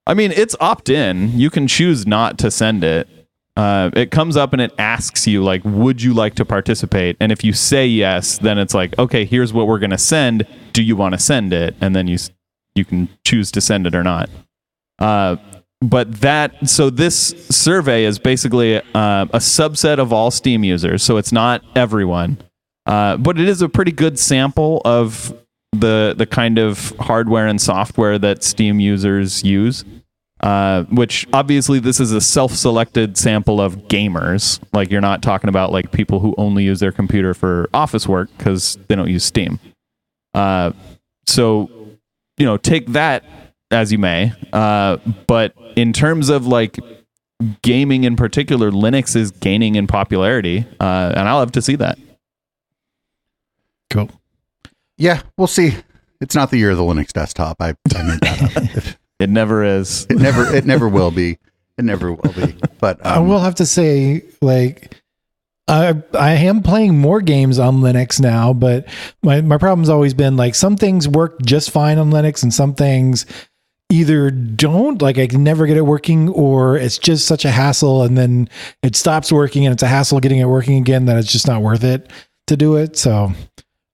[0.05, 1.39] I mean, it's opt in.
[1.39, 3.07] You can choose not to send it.
[3.55, 7.15] Uh, it comes up and it asks you like, would you like to participate?
[7.21, 10.45] And if you say yes, then it's like, okay, here's what we're gonna send.
[10.73, 11.77] Do you want to send it?
[11.79, 12.17] And then you
[12.75, 14.29] you can choose to send it or not.
[14.99, 15.37] Uh,
[15.81, 17.15] but that so this
[17.49, 22.37] survey is basically uh, a subset of all Steam users, so it's not everyone,
[22.85, 25.33] uh, but it is a pretty good sample of
[25.79, 29.83] the the kind of hardware and software that Steam users use.
[30.41, 34.61] Uh, which obviously this is a self-selected sample of gamers.
[34.73, 38.29] Like you're not talking about like people who only use their computer for office work
[38.37, 39.59] because they don't use Steam.
[40.33, 40.73] Uh,
[41.25, 41.69] so
[42.37, 43.23] you know, take that
[43.71, 44.33] as you may.
[44.53, 46.79] Uh, but in terms of like
[47.61, 51.97] gaming in particular, Linux is gaining in popularity, uh, and I love to see that.
[53.89, 54.09] Cool.
[54.97, 55.75] Yeah, we'll see.
[56.21, 57.61] It's not the year of the Linux desktop.
[57.61, 58.95] I, I made that up.
[59.17, 60.05] It never is.
[60.09, 61.39] It never, it never will be.
[61.77, 62.53] It never will be.
[62.81, 64.93] But I um, will have to say, like,
[65.67, 68.85] I I am playing more games on Linux now, but
[69.23, 72.75] my my problem's always been like some things work just fine on Linux, and some
[72.75, 73.25] things
[73.89, 75.01] either don't.
[75.01, 78.49] Like I can never get it working, or it's just such a hassle, and then
[78.83, 81.05] it stops working, and it's a hassle getting it working again.
[81.05, 82.11] That it's just not worth it
[82.47, 82.97] to do it.
[82.97, 83.31] So.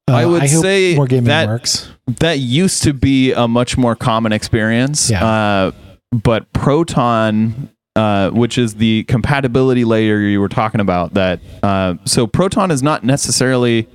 [0.08, 1.90] Uh, I would hope say more gaming that- works.
[2.20, 5.10] That used to be a much more common experience.
[5.10, 5.26] Yeah.
[5.26, 5.72] Uh,
[6.12, 12.28] but Proton, uh, which is the compatibility layer you were talking about, that uh, so
[12.28, 13.88] Proton is not necessarily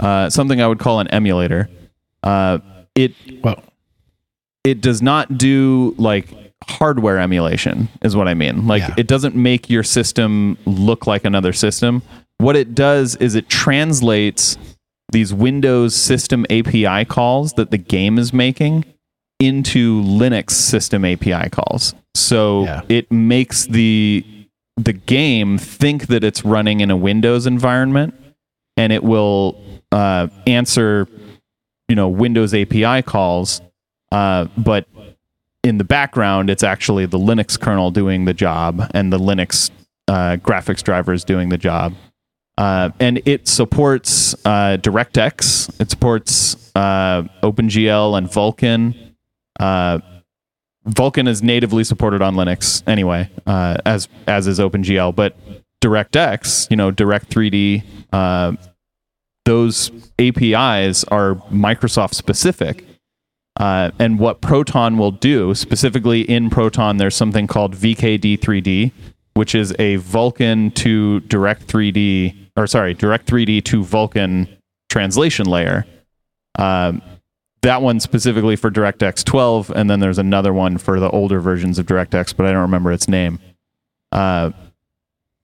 [0.00, 1.68] uh, something I would call an emulator.
[2.22, 2.58] Uh,
[2.94, 3.62] it Well,
[4.64, 6.28] it does not do like
[6.68, 8.94] hardware emulation is what i mean like Yeah.
[8.96, 12.02] it doesn't make your system look like another system
[12.38, 14.56] what it does is it translates
[15.12, 18.84] these windows system api calls that the game is making
[19.40, 22.82] into linux system api calls so Yeah.
[22.88, 24.24] it makes the
[24.76, 28.14] the game think that it's running in a windows environment
[28.76, 29.60] and it will
[29.92, 31.06] uh, answer
[31.88, 33.60] you know windows api calls
[34.12, 34.86] uh, but
[35.64, 39.70] in the background, it's actually the Linux kernel doing the job and the Linux
[40.08, 41.94] uh, graphics drivers doing the job.
[42.58, 45.80] Uh, and it supports uh, DirectX.
[45.80, 49.14] It supports uh, OpenGL and Vulkan.
[49.58, 49.98] Uh,
[50.86, 55.14] Vulkan is natively supported on Linux anyway, uh, as as is OpenGL.
[55.14, 55.36] But
[55.80, 58.52] DirectX, you know, Direct 3D, uh,
[59.44, 62.84] those APIs are Microsoft specific.
[63.58, 68.90] And what Proton will do, specifically in Proton, there's something called VKD3D,
[69.34, 74.48] which is a Vulkan to Direct 3D, or sorry, Direct 3D to Vulkan
[74.88, 75.86] translation layer.
[76.58, 77.02] Um,
[77.62, 81.78] that one specifically for DirectX 12, and then there's another one for the older versions
[81.78, 83.38] of DirectX, but I don't remember its name.
[84.10, 84.50] Uh,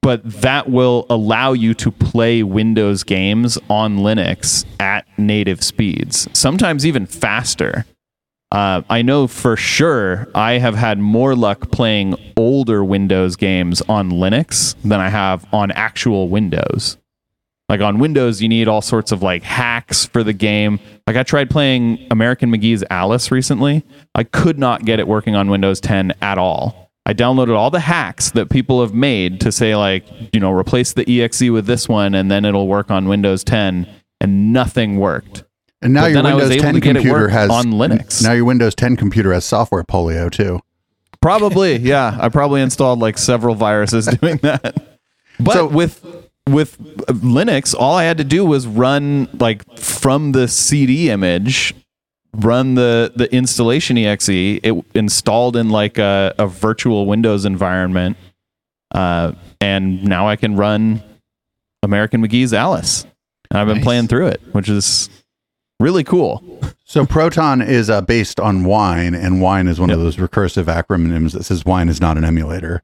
[0.02, 6.86] but that will allow you to play Windows games on Linux at native speeds, sometimes
[6.86, 7.84] even faster.
[8.50, 14.10] Uh, I know for sure I have had more luck playing older Windows games on
[14.10, 16.96] Linux than I have on actual Windows.
[17.68, 20.80] Like on Windows, you need all sorts of like hacks for the game.
[21.06, 23.84] Like I tried playing American McGee's Alice recently.
[24.14, 26.90] I could not get it working on Windows 10 at all.
[27.04, 30.94] I downloaded all the hacks that people have made to say like, you know, replace
[30.94, 33.86] the exe with this one and then it'll work on Windows 10
[34.20, 35.44] and nothing worked.
[35.80, 37.66] And now But your then I was Windows 10 to get it computer has on
[37.66, 38.22] Linux.
[38.22, 40.60] Now your Windows 10 computer has software polio too.
[41.20, 42.16] Probably, yeah.
[42.20, 44.98] I probably installed like several viruses doing that.
[45.40, 46.04] But So- with
[46.48, 51.74] with Linux, all I had to do was run like from the CD image,
[52.34, 54.28] run the the installation exe.
[54.30, 58.16] It installed in like a, a virtual Windows environment,
[58.94, 61.02] uh, and now I can run
[61.82, 63.04] American McGee's Alice.
[63.50, 63.84] And I've been Nice.
[63.84, 65.10] playing through it, which is
[65.80, 66.42] really cool.
[66.84, 71.32] So Proton is uh, based on Wine, and Wine is one of those recursive acronyms
[71.32, 72.82] that says Wine is not an emulator.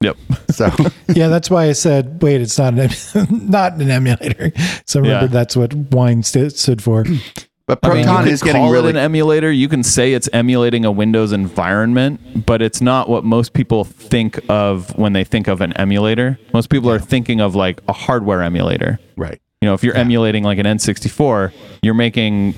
[0.00, 0.16] Yep.
[0.50, 0.70] So
[1.08, 4.52] yeah, that's why I said, wait, it's not an em- not an emulator.
[4.86, 5.30] So remember Yeah.
[5.30, 7.04] that's what wine st- stood for.
[7.66, 9.50] but I mean, Proton you is could getting call really it an emulator.
[9.52, 14.40] You can say it's emulating a Windows environment, but it's not what most people think
[14.48, 16.38] of when they think of an emulator.
[16.52, 18.98] Most people are thinking of like a hardware emulator.
[19.16, 19.40] right.
[19.62, 22.54] You know, if you're emulating like an N64, you're making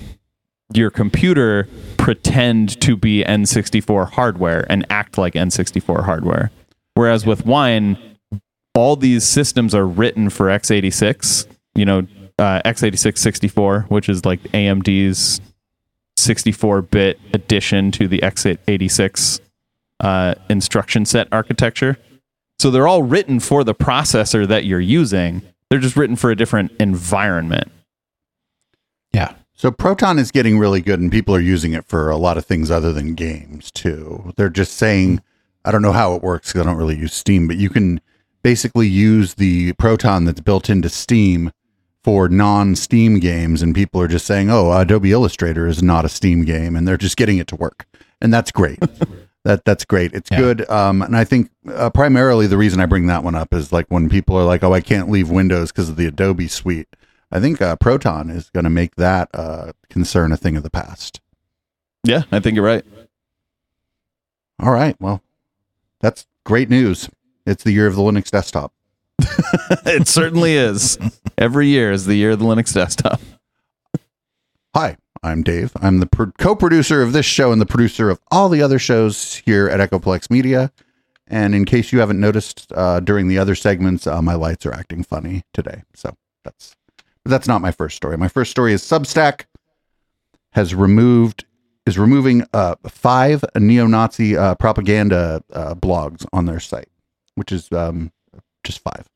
[0.72, 6.50] your computer pretend to be N64 hardware and act like N64 hardware.
[6.94, 7.98] Whereas with Wine,
[8.74, 12.06] all these systems are written for x86, you know,
[12.38, 15.42] uh, x86 64, which is like AMD's
[16.16, 19.40] 64 bit addition to the x86
[20.00, 21.98] uh, instruction set architecture.
[22.58, 25.42] So they're all written for the processor that you're using.
[25.74, 27.66] They're just written for a different environment.
[29.12, 29.34] Yeah.
[29.54, 32.46] So Proton is getting really good, and people are using it for a lot of
[32.46, 34.32] things other than games too.
[34.36, 35.20] They're just saying,
[35.64, 38.00] I don't know how it works because I don't really use Steam, but you can
[38.44, 41.50] basically use the Proton that's built into Steam
[42.04, 46.44] for non-Steam games, and people are just saying, "Oh, Adobe Illustrator is not a Steam
[46.44, 47.84] game," and they're just getting it to work,
[48.20, 48.78] and that's great.
[49.44, 50.12] that that's great.
[50.14, 50.38] It's Yeah.
[50.38, 53.72] good, um, and I think uh, primarily the reason I bring that one up is
[53.72, 56.88] like when people are like, "Oh, I can't leave Windows because of the Adobe suite."
[57.30, 60.70] I think uh, Proton is going to make that uh, concern a thing of the
[60.70, 61.20] past.
[62.04, 62.84] Yeah, I think you're right.
[64.60, 65.20] All right, well,
[66.00, 67.08] that's great news.
[67.46, 68.72] It's the year of the Linux desktop.
[69.84, 70.98] it certainly is.
[71.38, 73.20] Every year is the year of the Linux desktop.
[74.74, 75.72] Hi, I'm Dave.
[75.80, 79.36] I'm the pro- co-producer of this show and the producer of all the other shows
[79.36, 80.70] here at Echoplex Media.
[81.26, 84.74] And in case you haven't noticed uh, during the other segments, uh, my lights are
[84.74, 85.82] acting funny today.
[85.94, 86.76] So that's
[87.24, 88.18] that's not my first story.
[88.18, 89.46] My first story is Substack
[90.50, 91.46] has removed
[91.86, 96.88] is removing uh, five neo-Nazi uh, propaganda uh, blogs on their site,
[97.34, 98.12] which is um,
[98.62, 99.08] just five.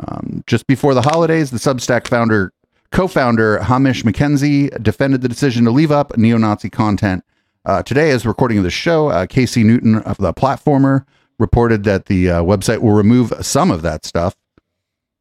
[0.00, 2.52] Um, just before the holidays, the Substack founder
[2.90, 7.24] co-founder Hamish McKenzie defended the decision to leave up neo-Nazi content.
[7.64, 11.04] Uh, today, as recording of the show, uh, Casey Newton of the platformer
[11.38, 14.36] reported that the uh, website will remove some of that stuff.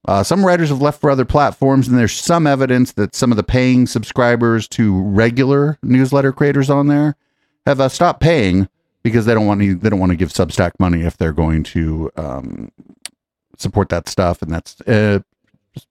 [0.08, 3.38] Uh, some writers have left for other platforms, and there's some evidence that some of
[3.38, 7.16] the paying subscribers to regular newsletter creators on there
[7.66, 8.70] have uh, stopped paying
[9.02, 9.76] because they don't want to.
[9.76, 12.72] They don't want to give Substack money if they're going to um,
[13.58, 15.20] support that stuff, and that's uh,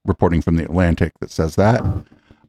[0.05, 1.83] reporting from the Atlantic that says that.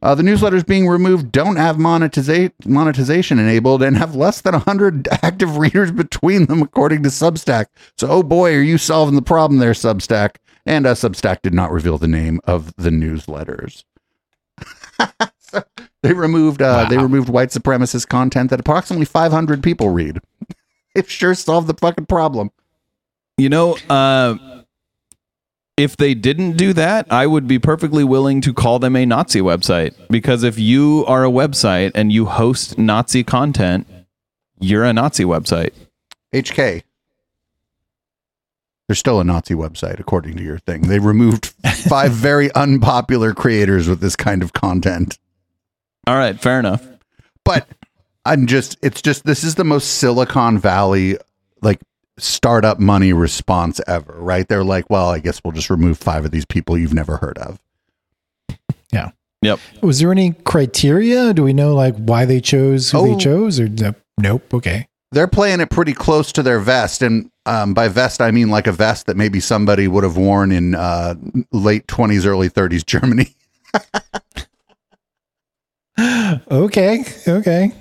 [0.02, 5.08] Uh, the newsletters being removed don't have monetiza- monetization enabled and have less than 100
[5.22, 7.66] active readers between them, according to Substack.
[7.96, 10.36] So, oh boy, are you solving the problem there, Substack?
[10.66, 13.84] And uh, Substack did not reveal the name of the newsletters.
[15.38, 15.64] so
[16.02, 20.20] they removed uh, they removed white supremacist content that approximately 500 people read.
[20.94, 22.50] It sure solved the fucking problem.
[23.36, 24.55] You know, uh,
[25.76, 29.40] if they didn't do that, I would be perfectly willing to call them a Nazi
[29.40, 29.94] website.
[30.08, 33.86] Because if you are a website and you host Nazi content,
[34.58, 35.72] you're a Nazi website.
[36.34, 36.82] HK.
[38.88, 40.82] They're still a Nazi website, according to your thing.
[40.82, 41.46] They removed
[41.88, 45.18] five very unpopular creators with this kind of content.
[46.06, 46.86] All right, fair enough.
[47.44, 47.68] But
[48.24, 51.18] I'm just, it's just, this is the most Silicon Valley,
[51.62, 51.80] like,
[52.18, 54.46] startup money response ever, right?
[54.48, 57.38] They're like, well, I guess we'll just remove five of these people you've never heard
[57.38, 57.60] of.
[58.92, 59.10] Yeah.
[59.42, 59.60] Yep.
[59.82, 61.34] Was there any criteria?
[61.34, 63.06] Do we know like why they chose who Oh.
[63.06, 64.54] they chose or no, nope?
[64.54, 64.88] Okay.
[65.12, 67.02] They're playing it pretty close to their vest.
[67.02, 70.50] And um, by vest, I mean like a vest that maybe somebody would have worn
[70.52, 71.14] in uh,
[71.52, 73.34] late 20s, early 30s Germany.
[76.50, 77.72] okay, okay.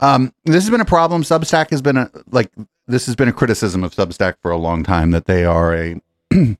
[0.00, 1.22] Um, this has been a problem.
[1.22, 2.50] Substack has been a like
[2.92, 6.00] this has been a criticism of Substack for a long time that they are a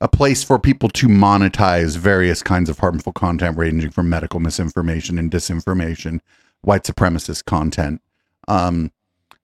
[0.00, 5.18] a place for people to monetize various kinds of harmful content, ranging from medical misinformation
[5.18, 6.20] and disinformation,
[6.62, 8.00] white supremacist content.
[8.46, 8.92] Um,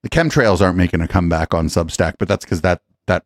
[0.03, 3.25] the chemtrails aren't making a comeback on Substack, but that's because that that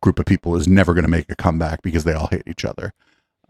[0.00, 2.64] group of people is never going to make a comeback because they all hate each
[2.64, 2.92] other.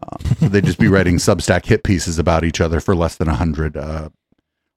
[0.01, 3.27] Um, so they'd just be writing Substack hit pieces about each other for less than
[3.27, 4.09] a hundred, uh,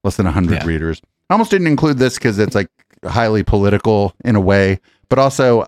[0.04, 0.66] less than a hundred Yeah.
[0.66, 1.00] readers.
[1.30, 2.68] I almost didn't include this because it's like
[3.05, 5.66] highly political in a way, but also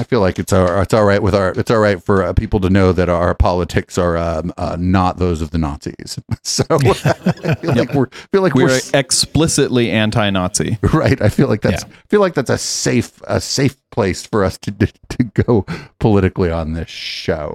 [0.00, 2.32] I feel like it's all, it's all right with our it's all right for uh,
[2.32, 6.18] people to know that our politics are um, uh, not those of the Nazis.
[6.44, 10.78] So I feel like we're feel like we're, We're s- explicitly anti-Nazi.
[10.94, 11.20] right.
[11.20, 14.70] I feel like that's feel like that's a safe a safe place for us to
[15.08, 15.66] to go
[15.98, 17.54] politically on this show.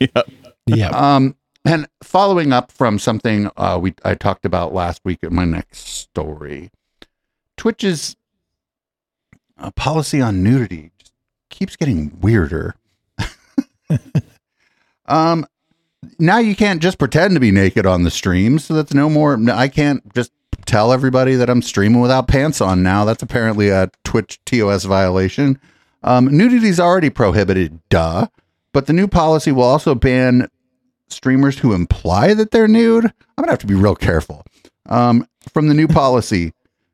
[0.00, 0.30] Yep.
[0.66, 0.88] Yeah.
[0.90, 5.44] Um, and following up from something uh, we I talked about last week in my
[5.44, 6.70] next story,
[7.58, 8.16] Twitch's
[9.58, 11.12] uh, policy on nudity just
[11.50, 12.74] keeps getting weirder.
[15.06, 15.44] um,
[16.18, 19.38] now you can't just pretend to be naked on the stream, so that's no more.
[19.50, 20.32] I can't just
[20.64, 23.04] tell everybody that I'm streaming without pants on now.
[23.04, 25.60] That's apparently a Twitch TOS violation.
[26.02, 28.28] Um, nudity is already prohibited, duh.
[28.72, 30.48] But the new policy will also ban
[31.08, 33.06] streamers who imply that they're nude.
[33.06, 34.44] I'm gonna have to be real careful.
[34.86, 36.52] Um, from the new policy,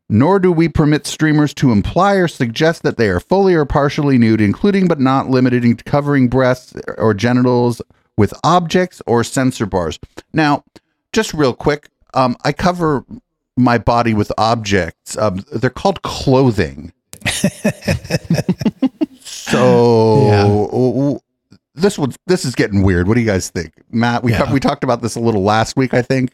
[0.09, 4.19] nor do we permit streamers to imply or suggest that they are fully or partially
[4.19, 7.81] nude, including but not limited to covering breasts or genitals
[8.17, 9.99] with objects or censor bars.
[10.33, 10.63] Now,
[11.13, 13.05] just real quick, um, I cover
[13.57, 15.17] my body with objects.
[15.17, 16.93] Um, they're called clothing.
[19.21, 21.19] so Yeah.
[21.75, 23.09] this was this is getting weird.
[23.09, 24.23] What do you guys think, Matt?
[24.23, 24.53] We Yeah.
[24.53, 26.33] we talked about this a little last week, I think.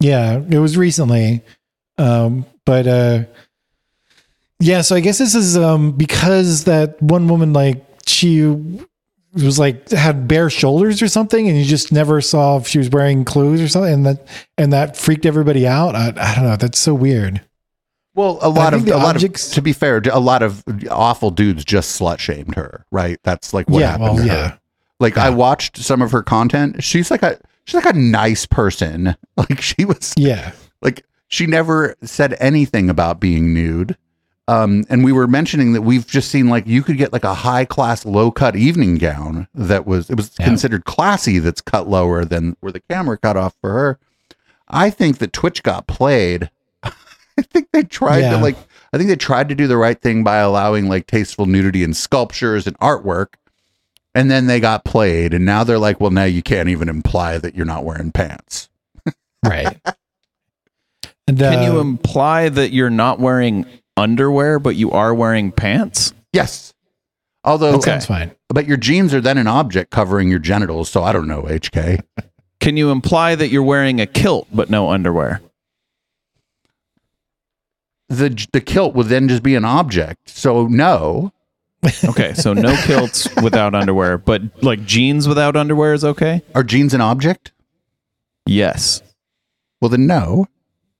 [0.00, 1.42] Yeah, it was recently.
[1.98, 3.24] Um, but uh
[4.60, 8.40] yeah, so I guess this is um because that one woman like she
[9.34, 12.88] was like had bare shoulders or something and you just never saw if she was
[12.88, 15.94] wearing clothes or something and that and that freaked everybody out.
[15.96, 17.40] I, I don't know, that's so weird.
[18.14, 21.64] Well, a lot of a lot of to be fair, a lot of awful dudes
[21.64, 23.18] just slut shamed her, right?
[23.24, 24.48] That's like what yeah, happened well, to yeah.
[24.50, 24.60] her.
[25.00, 26.84] Like I watched some of her content.
[26.84, 29.16] She's like a she's like a nice person.
[29.36, 30.52] Like she was Yeah.
[30.80, 31.04] like
[31.34, 33.96] she never said anything about being nude.
[34.46, 37.34] Um, and we were mentioning that we've just seen like you could get like a
[37.34, 40.44] high class low cut evening gown that was it was Yeah.
[40.46, 43.98] considered classy that's cut lower than where the camera cut off for her.
[44.68, 46.50] I think that Twitch got played.
[46.84, 48.32] I think they tried Yeah.
[48.32, 48.56] to like
[48.92, 51.94] I think they tried to do the right thing by allowing like tasteful nudity in
[51.94, 53.34] sculptures and artwork.
[54.14, 57.38] And then they got played and now they're like, well, now you can't even imply
[57.38, 58.68] that you're not wearing pants.
[59.44, 59.80] Right.
[61.26, 63.64] And, Can you uh, imply that you're not wearing
[63.96, 66.12] underwear, but you are wearing pants?
[66.32, 66.74] Yes.
[67.44, 68.32] Although that sounds fine.
[68.48, 72.00] But your jeans are then an object covering your genitals, so I don't know, HK.
[72.60, 75.42] Can you imply that you're wearing a kilt but no underwear?
[78.08, 80.30] The the kilt would then just be an object.
[80.30, 81.32] So no.
[82.04, 86.40] Okay, so no kilts without underwear, but like jeans without underwear is okay?
[86.54, 87.52] Are jeans an object?
[88.46, 89.02] Yes.
[89.82, 90.46] Well then no.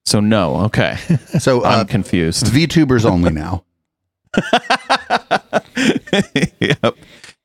[0.04, 0.96] So no, okay.
[1.38, 2.46] So uh, I'm confused.
[2.46, 3.64] VTubers only now.
[6.60, 6.94] yep.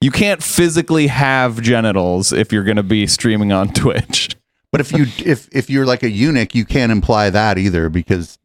[0.02, 4.36] You can't physically have genitals if you're going to be streaming on Twitch.
[4.72, 8.38] But if you if if you're like a eunuch, you can't imply that either because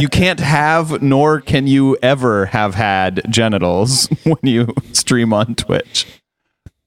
[0.00, 6.06] You can't have nor can you ever have had genitals when you stream on Twitch.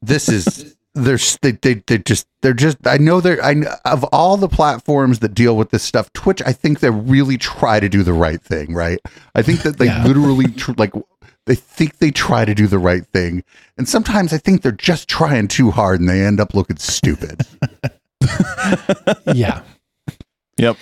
[0.01, 4.03] this is there's they, they they just they're just I know they're I kn- of
[4.05, 7.89] all the platforms that deal with this stuff, Twitch I think they really try to
[7.89, 8.99] do the right thing, right?
[9.35, 10.03] I think that they Yeah.
[10.05, 10.93] literally tr- like
[11.45, 13.43] they think they try to do the right thing,
[13.77, 17.41] and sometimes I think they're just trying too hard and they end up looking stupid.
[19.33, 19.61] Yeah.
[20.57, 20.77] Yep.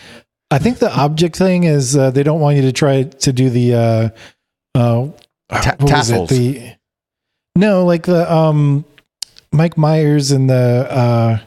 [0.51, 3.49] I think the object thing is uh, they don't want you to try to do
[3.49, 4.09] the uh
[4.75, 5.07] uh
[5.49, 6.13] Ta- what was it?
[6.13, 6.29] tassels.
[6.29, 6.73] The
[7.55, 8.85] no, like the um
[9.51, 11.39] Mike Myers and the uh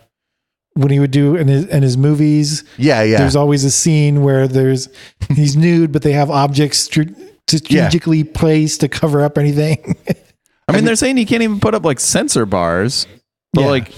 [0.75, 3.19] when he would do in his in his movies, yeah, yeah.
[3.19, 4.89] there's always a scene where there's
[5.35, 7.03] he's nude, but they have objects str-
[7.47, 9.97] strategically placed to cover up anything.
[10.67, 13.07] I mean, they're saying you can't even put up like censor bars,
[13.53, 13.67] but Yeah.
[13.69, 13.93] like,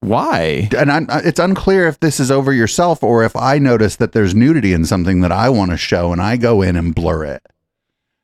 [0.00, 0.68] Why?
[0.76, 4.12] and I'm, uh, it's unclear if this is over yourself or if I notice that
[4.12, 7.24] there's nudity in something that I want to show and I go in and blur
[7.24, 7.42] it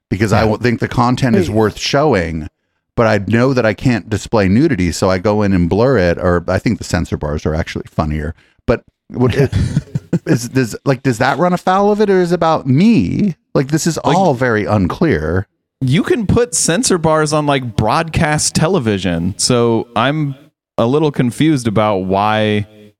[0.09, 0.51] because I Yeah.
[0.53, 2.49] w- think the content is worth showing,
[2.97, 6.19] but I know that I can't display nudity, so I go in and blur it.
[6.19, 8.35] Or I think the censor bars are actually funnier.
[8.67, 9.35] But what
[10.27, 13.37] is does like does that run afoul of it, or is it about me?
[13.55, 15.47] Like this is all very unclear.
[15.81, 19.37] You can put censor bars on like broadcast television.
[19.39, 20.37] So I'm
[20.79, 22.93] a little confused about why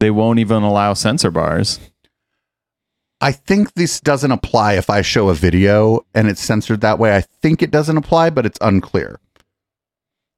[0.00, 1.78] they won't even allow censor bars.
[3.20, 7.16] I think this doesn't apply if I show a video and it's censored that way.
[7.16, 9.18] I think it doesn't apply, but it's unclear.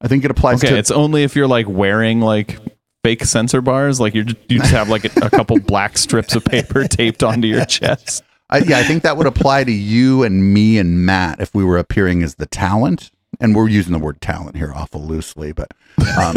[0.07, 2.61] I think it applies Okay, to it's only if you're like wearing like
[3.03, 6.45] fake censor bars, like just, you just have like a, a couple black strips of
[6.45, 8.23] paper taped onto your chest.
[8.49, 11.65] I, yeah, I think that would apply to you and me and Matt if we
[11.65, 13.11] were appearing as the talent.
[13.41, 15.75] And we're using the word talent here awful loosely, but
[16.17, 16.37] um,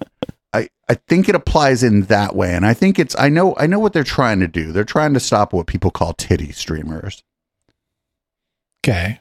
[0.52, 2.52] I I think it applies in that way.
[2.52, 4.72] And I think it's I know I know what they're trying to do.
[4.72, 7.22] They're trying to stop what people call titty streamers.
[8.82, 9.20] Okay.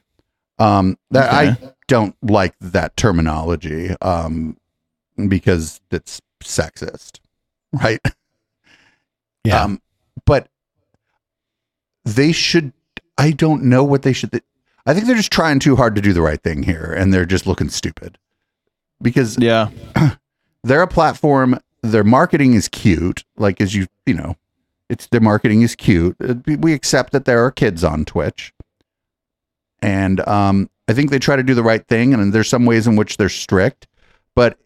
[0.57, 1.72] Um, that I Okay.
[1.93, 4.57] Don't like that terminology um,
[5.27, 7.19] because it's sexist,
[7.73, 7.99] right?
[9.43, 9.61] Yeah.
[9.63, 9.79] Um,
[10.25, 10.47] but
[12.03, 12.73] they should.
[13.17, 14.41] I don't know what they should.
[14.87, 17.25] I think they're just trying too hard to do the right thing here, and they're
[17.27, 18.17] just looking stupid
[19.01, 19.69] because Yeah.
[20.63, 21.59] they're a platform.
[21.83, 24.35] Their marketing is cute, like as you you know,
[24.89, 26.15] it's their marketing is cute.
[26.19, 28.51] Uh, We accept that there are kids on Twitch,
[29.81, 32.13] and um, I think they try to do the right thing.
[32.13, 33.87] And there's some ways in which they're strict,
[34.35, 34.57] but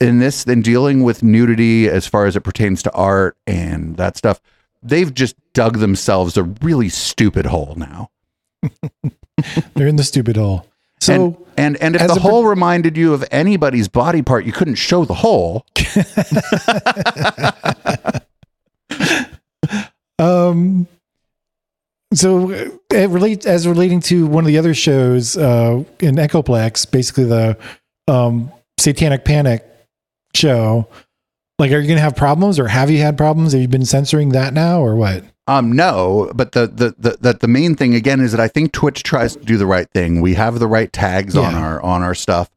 [0.00, 4.16] in this, in dealing with nudity as far as it pertains to art and that
[4.16, 4.40] stuff,
[4.82, 8.10] they've just dug themselves a really stupid hole now.
[9.74, 10.66] They're in the stupid hole.
[11.00, 15.04] So And and if the hole reminded you of anybody's body part, you couldn't show
[15.04, 15.66] the hole.
[22.14, 26.90] so uh, it relates as relating to one of the other shows uh, in Echoplex,
[26.90, 27.56] basically the
[28.08, 29.64] um, Satanic Panic
[30.34, 30.88] show.
[31.58, 33.52] Like, are you going to have problems, or have you had problems?
[33.52, 35.24] Have you been censoring that now, or what?
[35.46, 38.72] Um, no, but the the the the, the main thing again is that I think
[38.72, 40.20] Twitch tries to do the right thing.
[40.20, 42.50] We have the right tags on our on our stuff,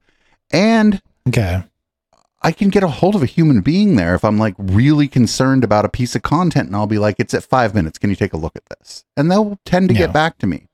[0.52, 1.64] and Okay,
[2.48, 5.66] I can get a hold of a human being there if I'm like really concerned
[5.66, 7.98] about a piece of content, and I'll be like, "It's at five minutes.
[8.00, 10.00] Can you take a look at this?" And they'll tend to Yeah.
[10.06, 10.68] get back to me.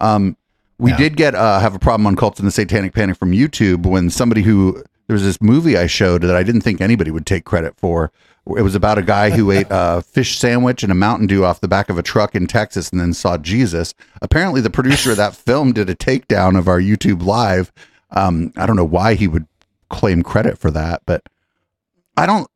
[0.00, 0.36] Um,
[0.78, 0.98] we Yeah.
[0.98, 4.10] did get uh, have a problem on Cults and the Satanic Panic from YouTube when
[4.10, 7.44] somebody who there was this movie I showed that I didn't think anybody would take
[7.46, 8.12] credit for.
[8.58, 11.62] It was about a guy who ate a fish sandwich and a Mountain Dew off
[11.62, 13.94] the back of a truck in Texas and then saw Jesus.
[14.20, 17.72] Apparently, the producer of that film did a takedown of our YouTube live.
[18.10, 19.46] Um, I don't know why he would
[19.88, 21.22] claim credit for that, but
[22.16, 22.48] I don't,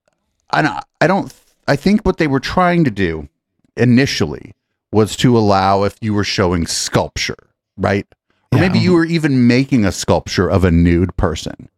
[0.51, 1.35] I don't, I don't,
[1.67, 3.29] I think what they were trying to do
[3.77, 4.55] initially
[4.93, 7.37] was to allow if you were showing sculpture,
[7.77, 8.07] right?
[8.53, 11.69] Or maybe you were even making a sculpture of a nude person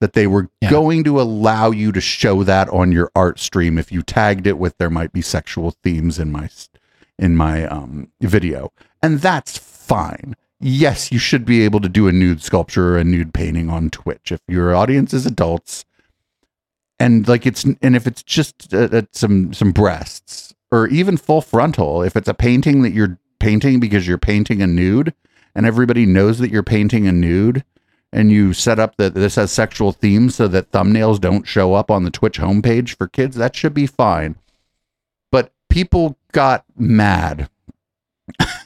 [0.00, 0.70] that they were Yeah.
[0.70, 4.58] going to allow you to show that on your art stream if you tagged it
[4.58, 6.48] with there might be sexual themes in my
[7.18, 8.72] in my um video
[9.02, 13.04] and that's fine yes you should be able to do a nude sculpture or a
[13.04, 15.84] nude painting on twitch if your audience is adults
[16.98, 21.40] and like it's and if it's just uh, uh, some some breasts or even full
[21.40, 25.14] frontal if it's a painting that you're painting because you're painting a nude
[25.54, 27.64] and everybody knows that you're painting a nude
[28.12, 31.90] and you set up that this has sexual themes so that thumbnails don't show up
[31.90, 34.36] on the Twitch homepage for kids, that should be fine.
[35.30, 37.48] But people got mad.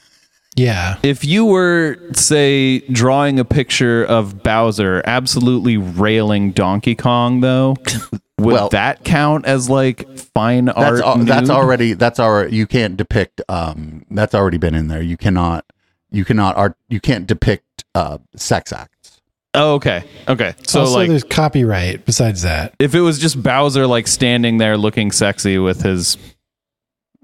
[0.55, 7.75] yeah, If you were, say, drawing a picture of Bowser absolutely railing Donkey Kong, though,
[8.39, 11.01] would Well- that count as like fine That's art?
[11.01, 15.01] al- that's already that's already you can't depict um that's already been in there.
[15.01, 15.65] You cannot
[16.11, 19.21] you cannot art you can't depict uh sex acts.
[19.53, 20.03] Oh, okay.
[20.27, 20.53] Okay.
[20.67, 22.05] So, also, like, there's copyright.
[22.05, 26.17] Besides that, if it was just Bowser, like, standing there looking sexy with his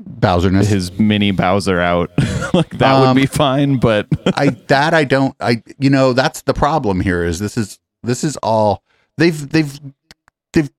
[0.04, 0.66] Bowserness.
[0.68, 2.10] his mini Bowser out,
[2.54, 3.78] like, that would Um, be fine.
[3.78, 7.80] But I that I don't I you know that's the problem here is this is
[8.04, 8.84] this is all
[9.18, 9.80] they've they've
[10.54, 10.70] they've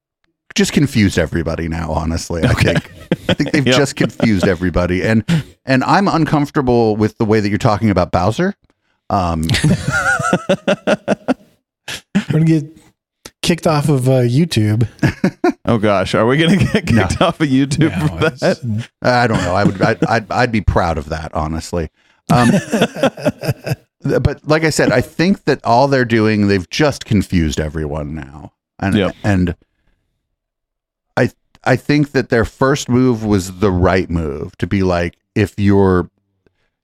[0.55, 2.93] just confused everybody now honestly I think
[3.29, 3.77] I think they've Yep.
[3.77, 5.25] just confused everybody and
[5.65, 8.55] and I'm uncomfortable with the way that you're talking about Bowser
[9.11, 9.47] um
[12.15, 12.65] we're gonna get
[13.43, 14.89] kicked off of uh, YouTube.
[15.67, 17.27] oh gosh, are we gonna get kicked No.
[17.27, 18.89] off of YouTube No, for that?
[19.03, 21.91] I don't know I would I'd, I'd I'd be proud of that honestly
[22.33, 22.51] um
[24.23, 28.53] but like I said I think that all they're doing they've just confused everyone now
[28.79, 29.17] and Yep.
[29.25, 29.57] and
[31.17, 31.31] I
[31.65, 36.11] I think that their first move was the right move to be like, if you're,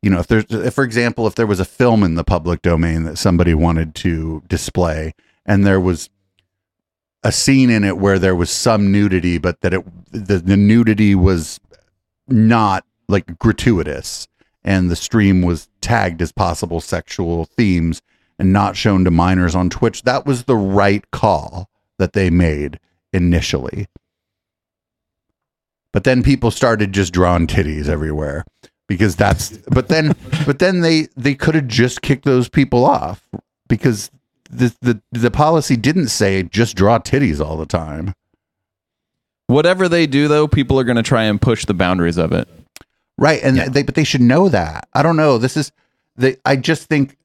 [0.03, 2.63] you know, if there's, if, for example, if there was a film in the public
[2.63, 6.09] domain that somebody wanted to display and there was
[7.23, 11.15] a scene in it where there was some nudity, but that it, the, the nudity
[11.15, 11.61] was
[12.29, 14.29] not like gratuitous
[14.65, 18.03] and the stream was tagged as possible sexual themes
[18.39, 22.79] and not shown to minors on Twitch, that was the right call that they made
[23.13, 23.87] initially.
[25.93, 28.45] But then people started just drawing titties everywhere
[28.87, 30.15] because that's but then
[30.47, 33.27] but then they they could have just kicked those people off
[33.69, 34.11] because
[34.49, 38.15] the the the policy didn't say just draw titties all the time.
[39.47, 42.49] Whatever they do, though, people are going to try and push the boundaries of it.
[43.17, 43.69] Right, and Yeah.
[43.69, 44.89] they but they should know that.
[44.95, 45.39] I don't know.
[45.39, 45.73] This is
[46.17, 46.37] they.
[46.45, 47.17] I just think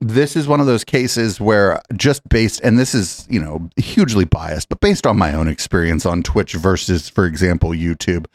[0.00, 4.24] this is one of those cases where just based and this is you know hugely
[4.24, 8.26] biased, but based on my own experience on Twitch versus, for example, YouTube.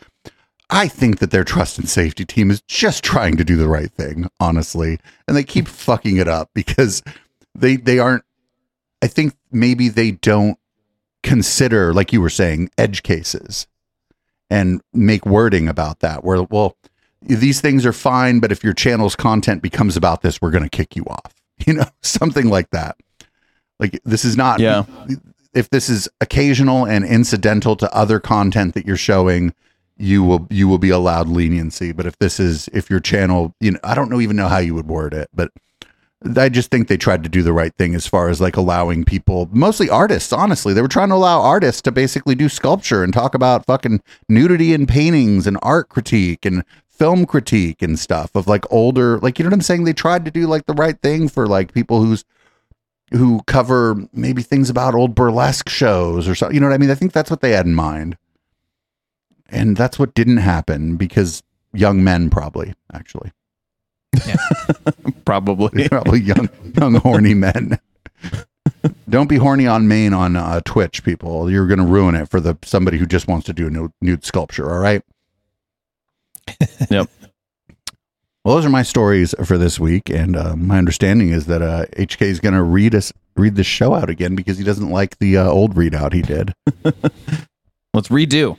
[0.72, 3.92] I think that their trust and safety team is just trying to do the right
[3.92, 7.04] thing, honestly, and they keep fucking it up because
[7.56, 8.24] they they aren't.
[9.02, 10.58] I think maybe they don't
[11.24, 13.68] consider, like you were saying, edge cases
[14.50, 16.78] and make wording about that where well
[17.22, 20.70] these things are fine but if your channel's content becomes about this we're going to
[20.70, 21.34] kick you off
[21.66, 22.96] you know something like that
[23.80, 24.84] like this is not Yeah.
[25.56, 29.52] if this is occasional and incidental to other content that you're showing
[29.98, 33.72] you will you will be allowed leniency but if this is if your channel you
[33.72, 35.52] know i don't know even know how you would word it but
[36.38, 39.06] I just think they tried to do the right thing as far as like allowing
[39.06, 40.74] people, mostly artists, honestly.
[40.74, 44.74] They were trying to allow artists to basically do sculpture and talk about fucking nudity
[44.74, 49.44] in paintings and art critique and film critique and stuff of like older, like, you
[49.44, 49.84] know what I'm saying?
[49.84, 52.26] They tried to do like the right thing for like people who's,
[53.12, 56.56] who cover maybe things about old burlesque shows or something.
[56.56, 56.90] You know what I mean?
[56.90, 58.18] I think that's what they had in mind.
[59.50, 63.32] And that's what didn't happen because young men probably, actually.
[65.26, 65.90] Probably.
[65.90, 66.50] probably young,
[66.80, 67.80] young horny men.
[69.10, 71.50] Don't be horny on Maine on uh, Twitch, people.
[71.50, 73.92] You're going to ruin it for the somebody who just wants to do a nude,
[74.02, 74.72] nude sculpture.
[74.72, 75.02] All right.
[76.92, 77.10] Yep.
[78.44, 81.88] Well, those are my stories for this week, and uh, my understanding is that uh,
[81.98, 85.18] HK is going to read us read the show out again because he doesn't like
[85.18, 86.54] the uh, old readout he did.
[87.94, 88.58] Let's redo.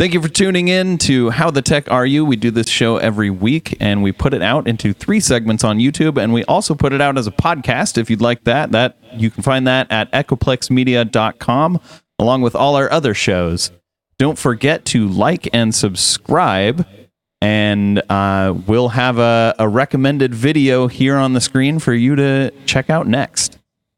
[0.00, 2.24] Thank you for tuning in to How the Tech Are You?
[2.24, 5.76] We do this show every week and we put it out into three segments on
[5.76, 8.72] YouTube and we also put it out as a podcast if you'd like that.
[8.72, 11.80] That you can find that at echoplexmedia.com
[12.18, 13.72] along with all our other shows.
[14.16, 16.86] Don't forget to like and subscribe
[17.42, 22.52] and uh, we'll have a, a recommended video here on the screen for you to
[22.64, 23.59] check out next.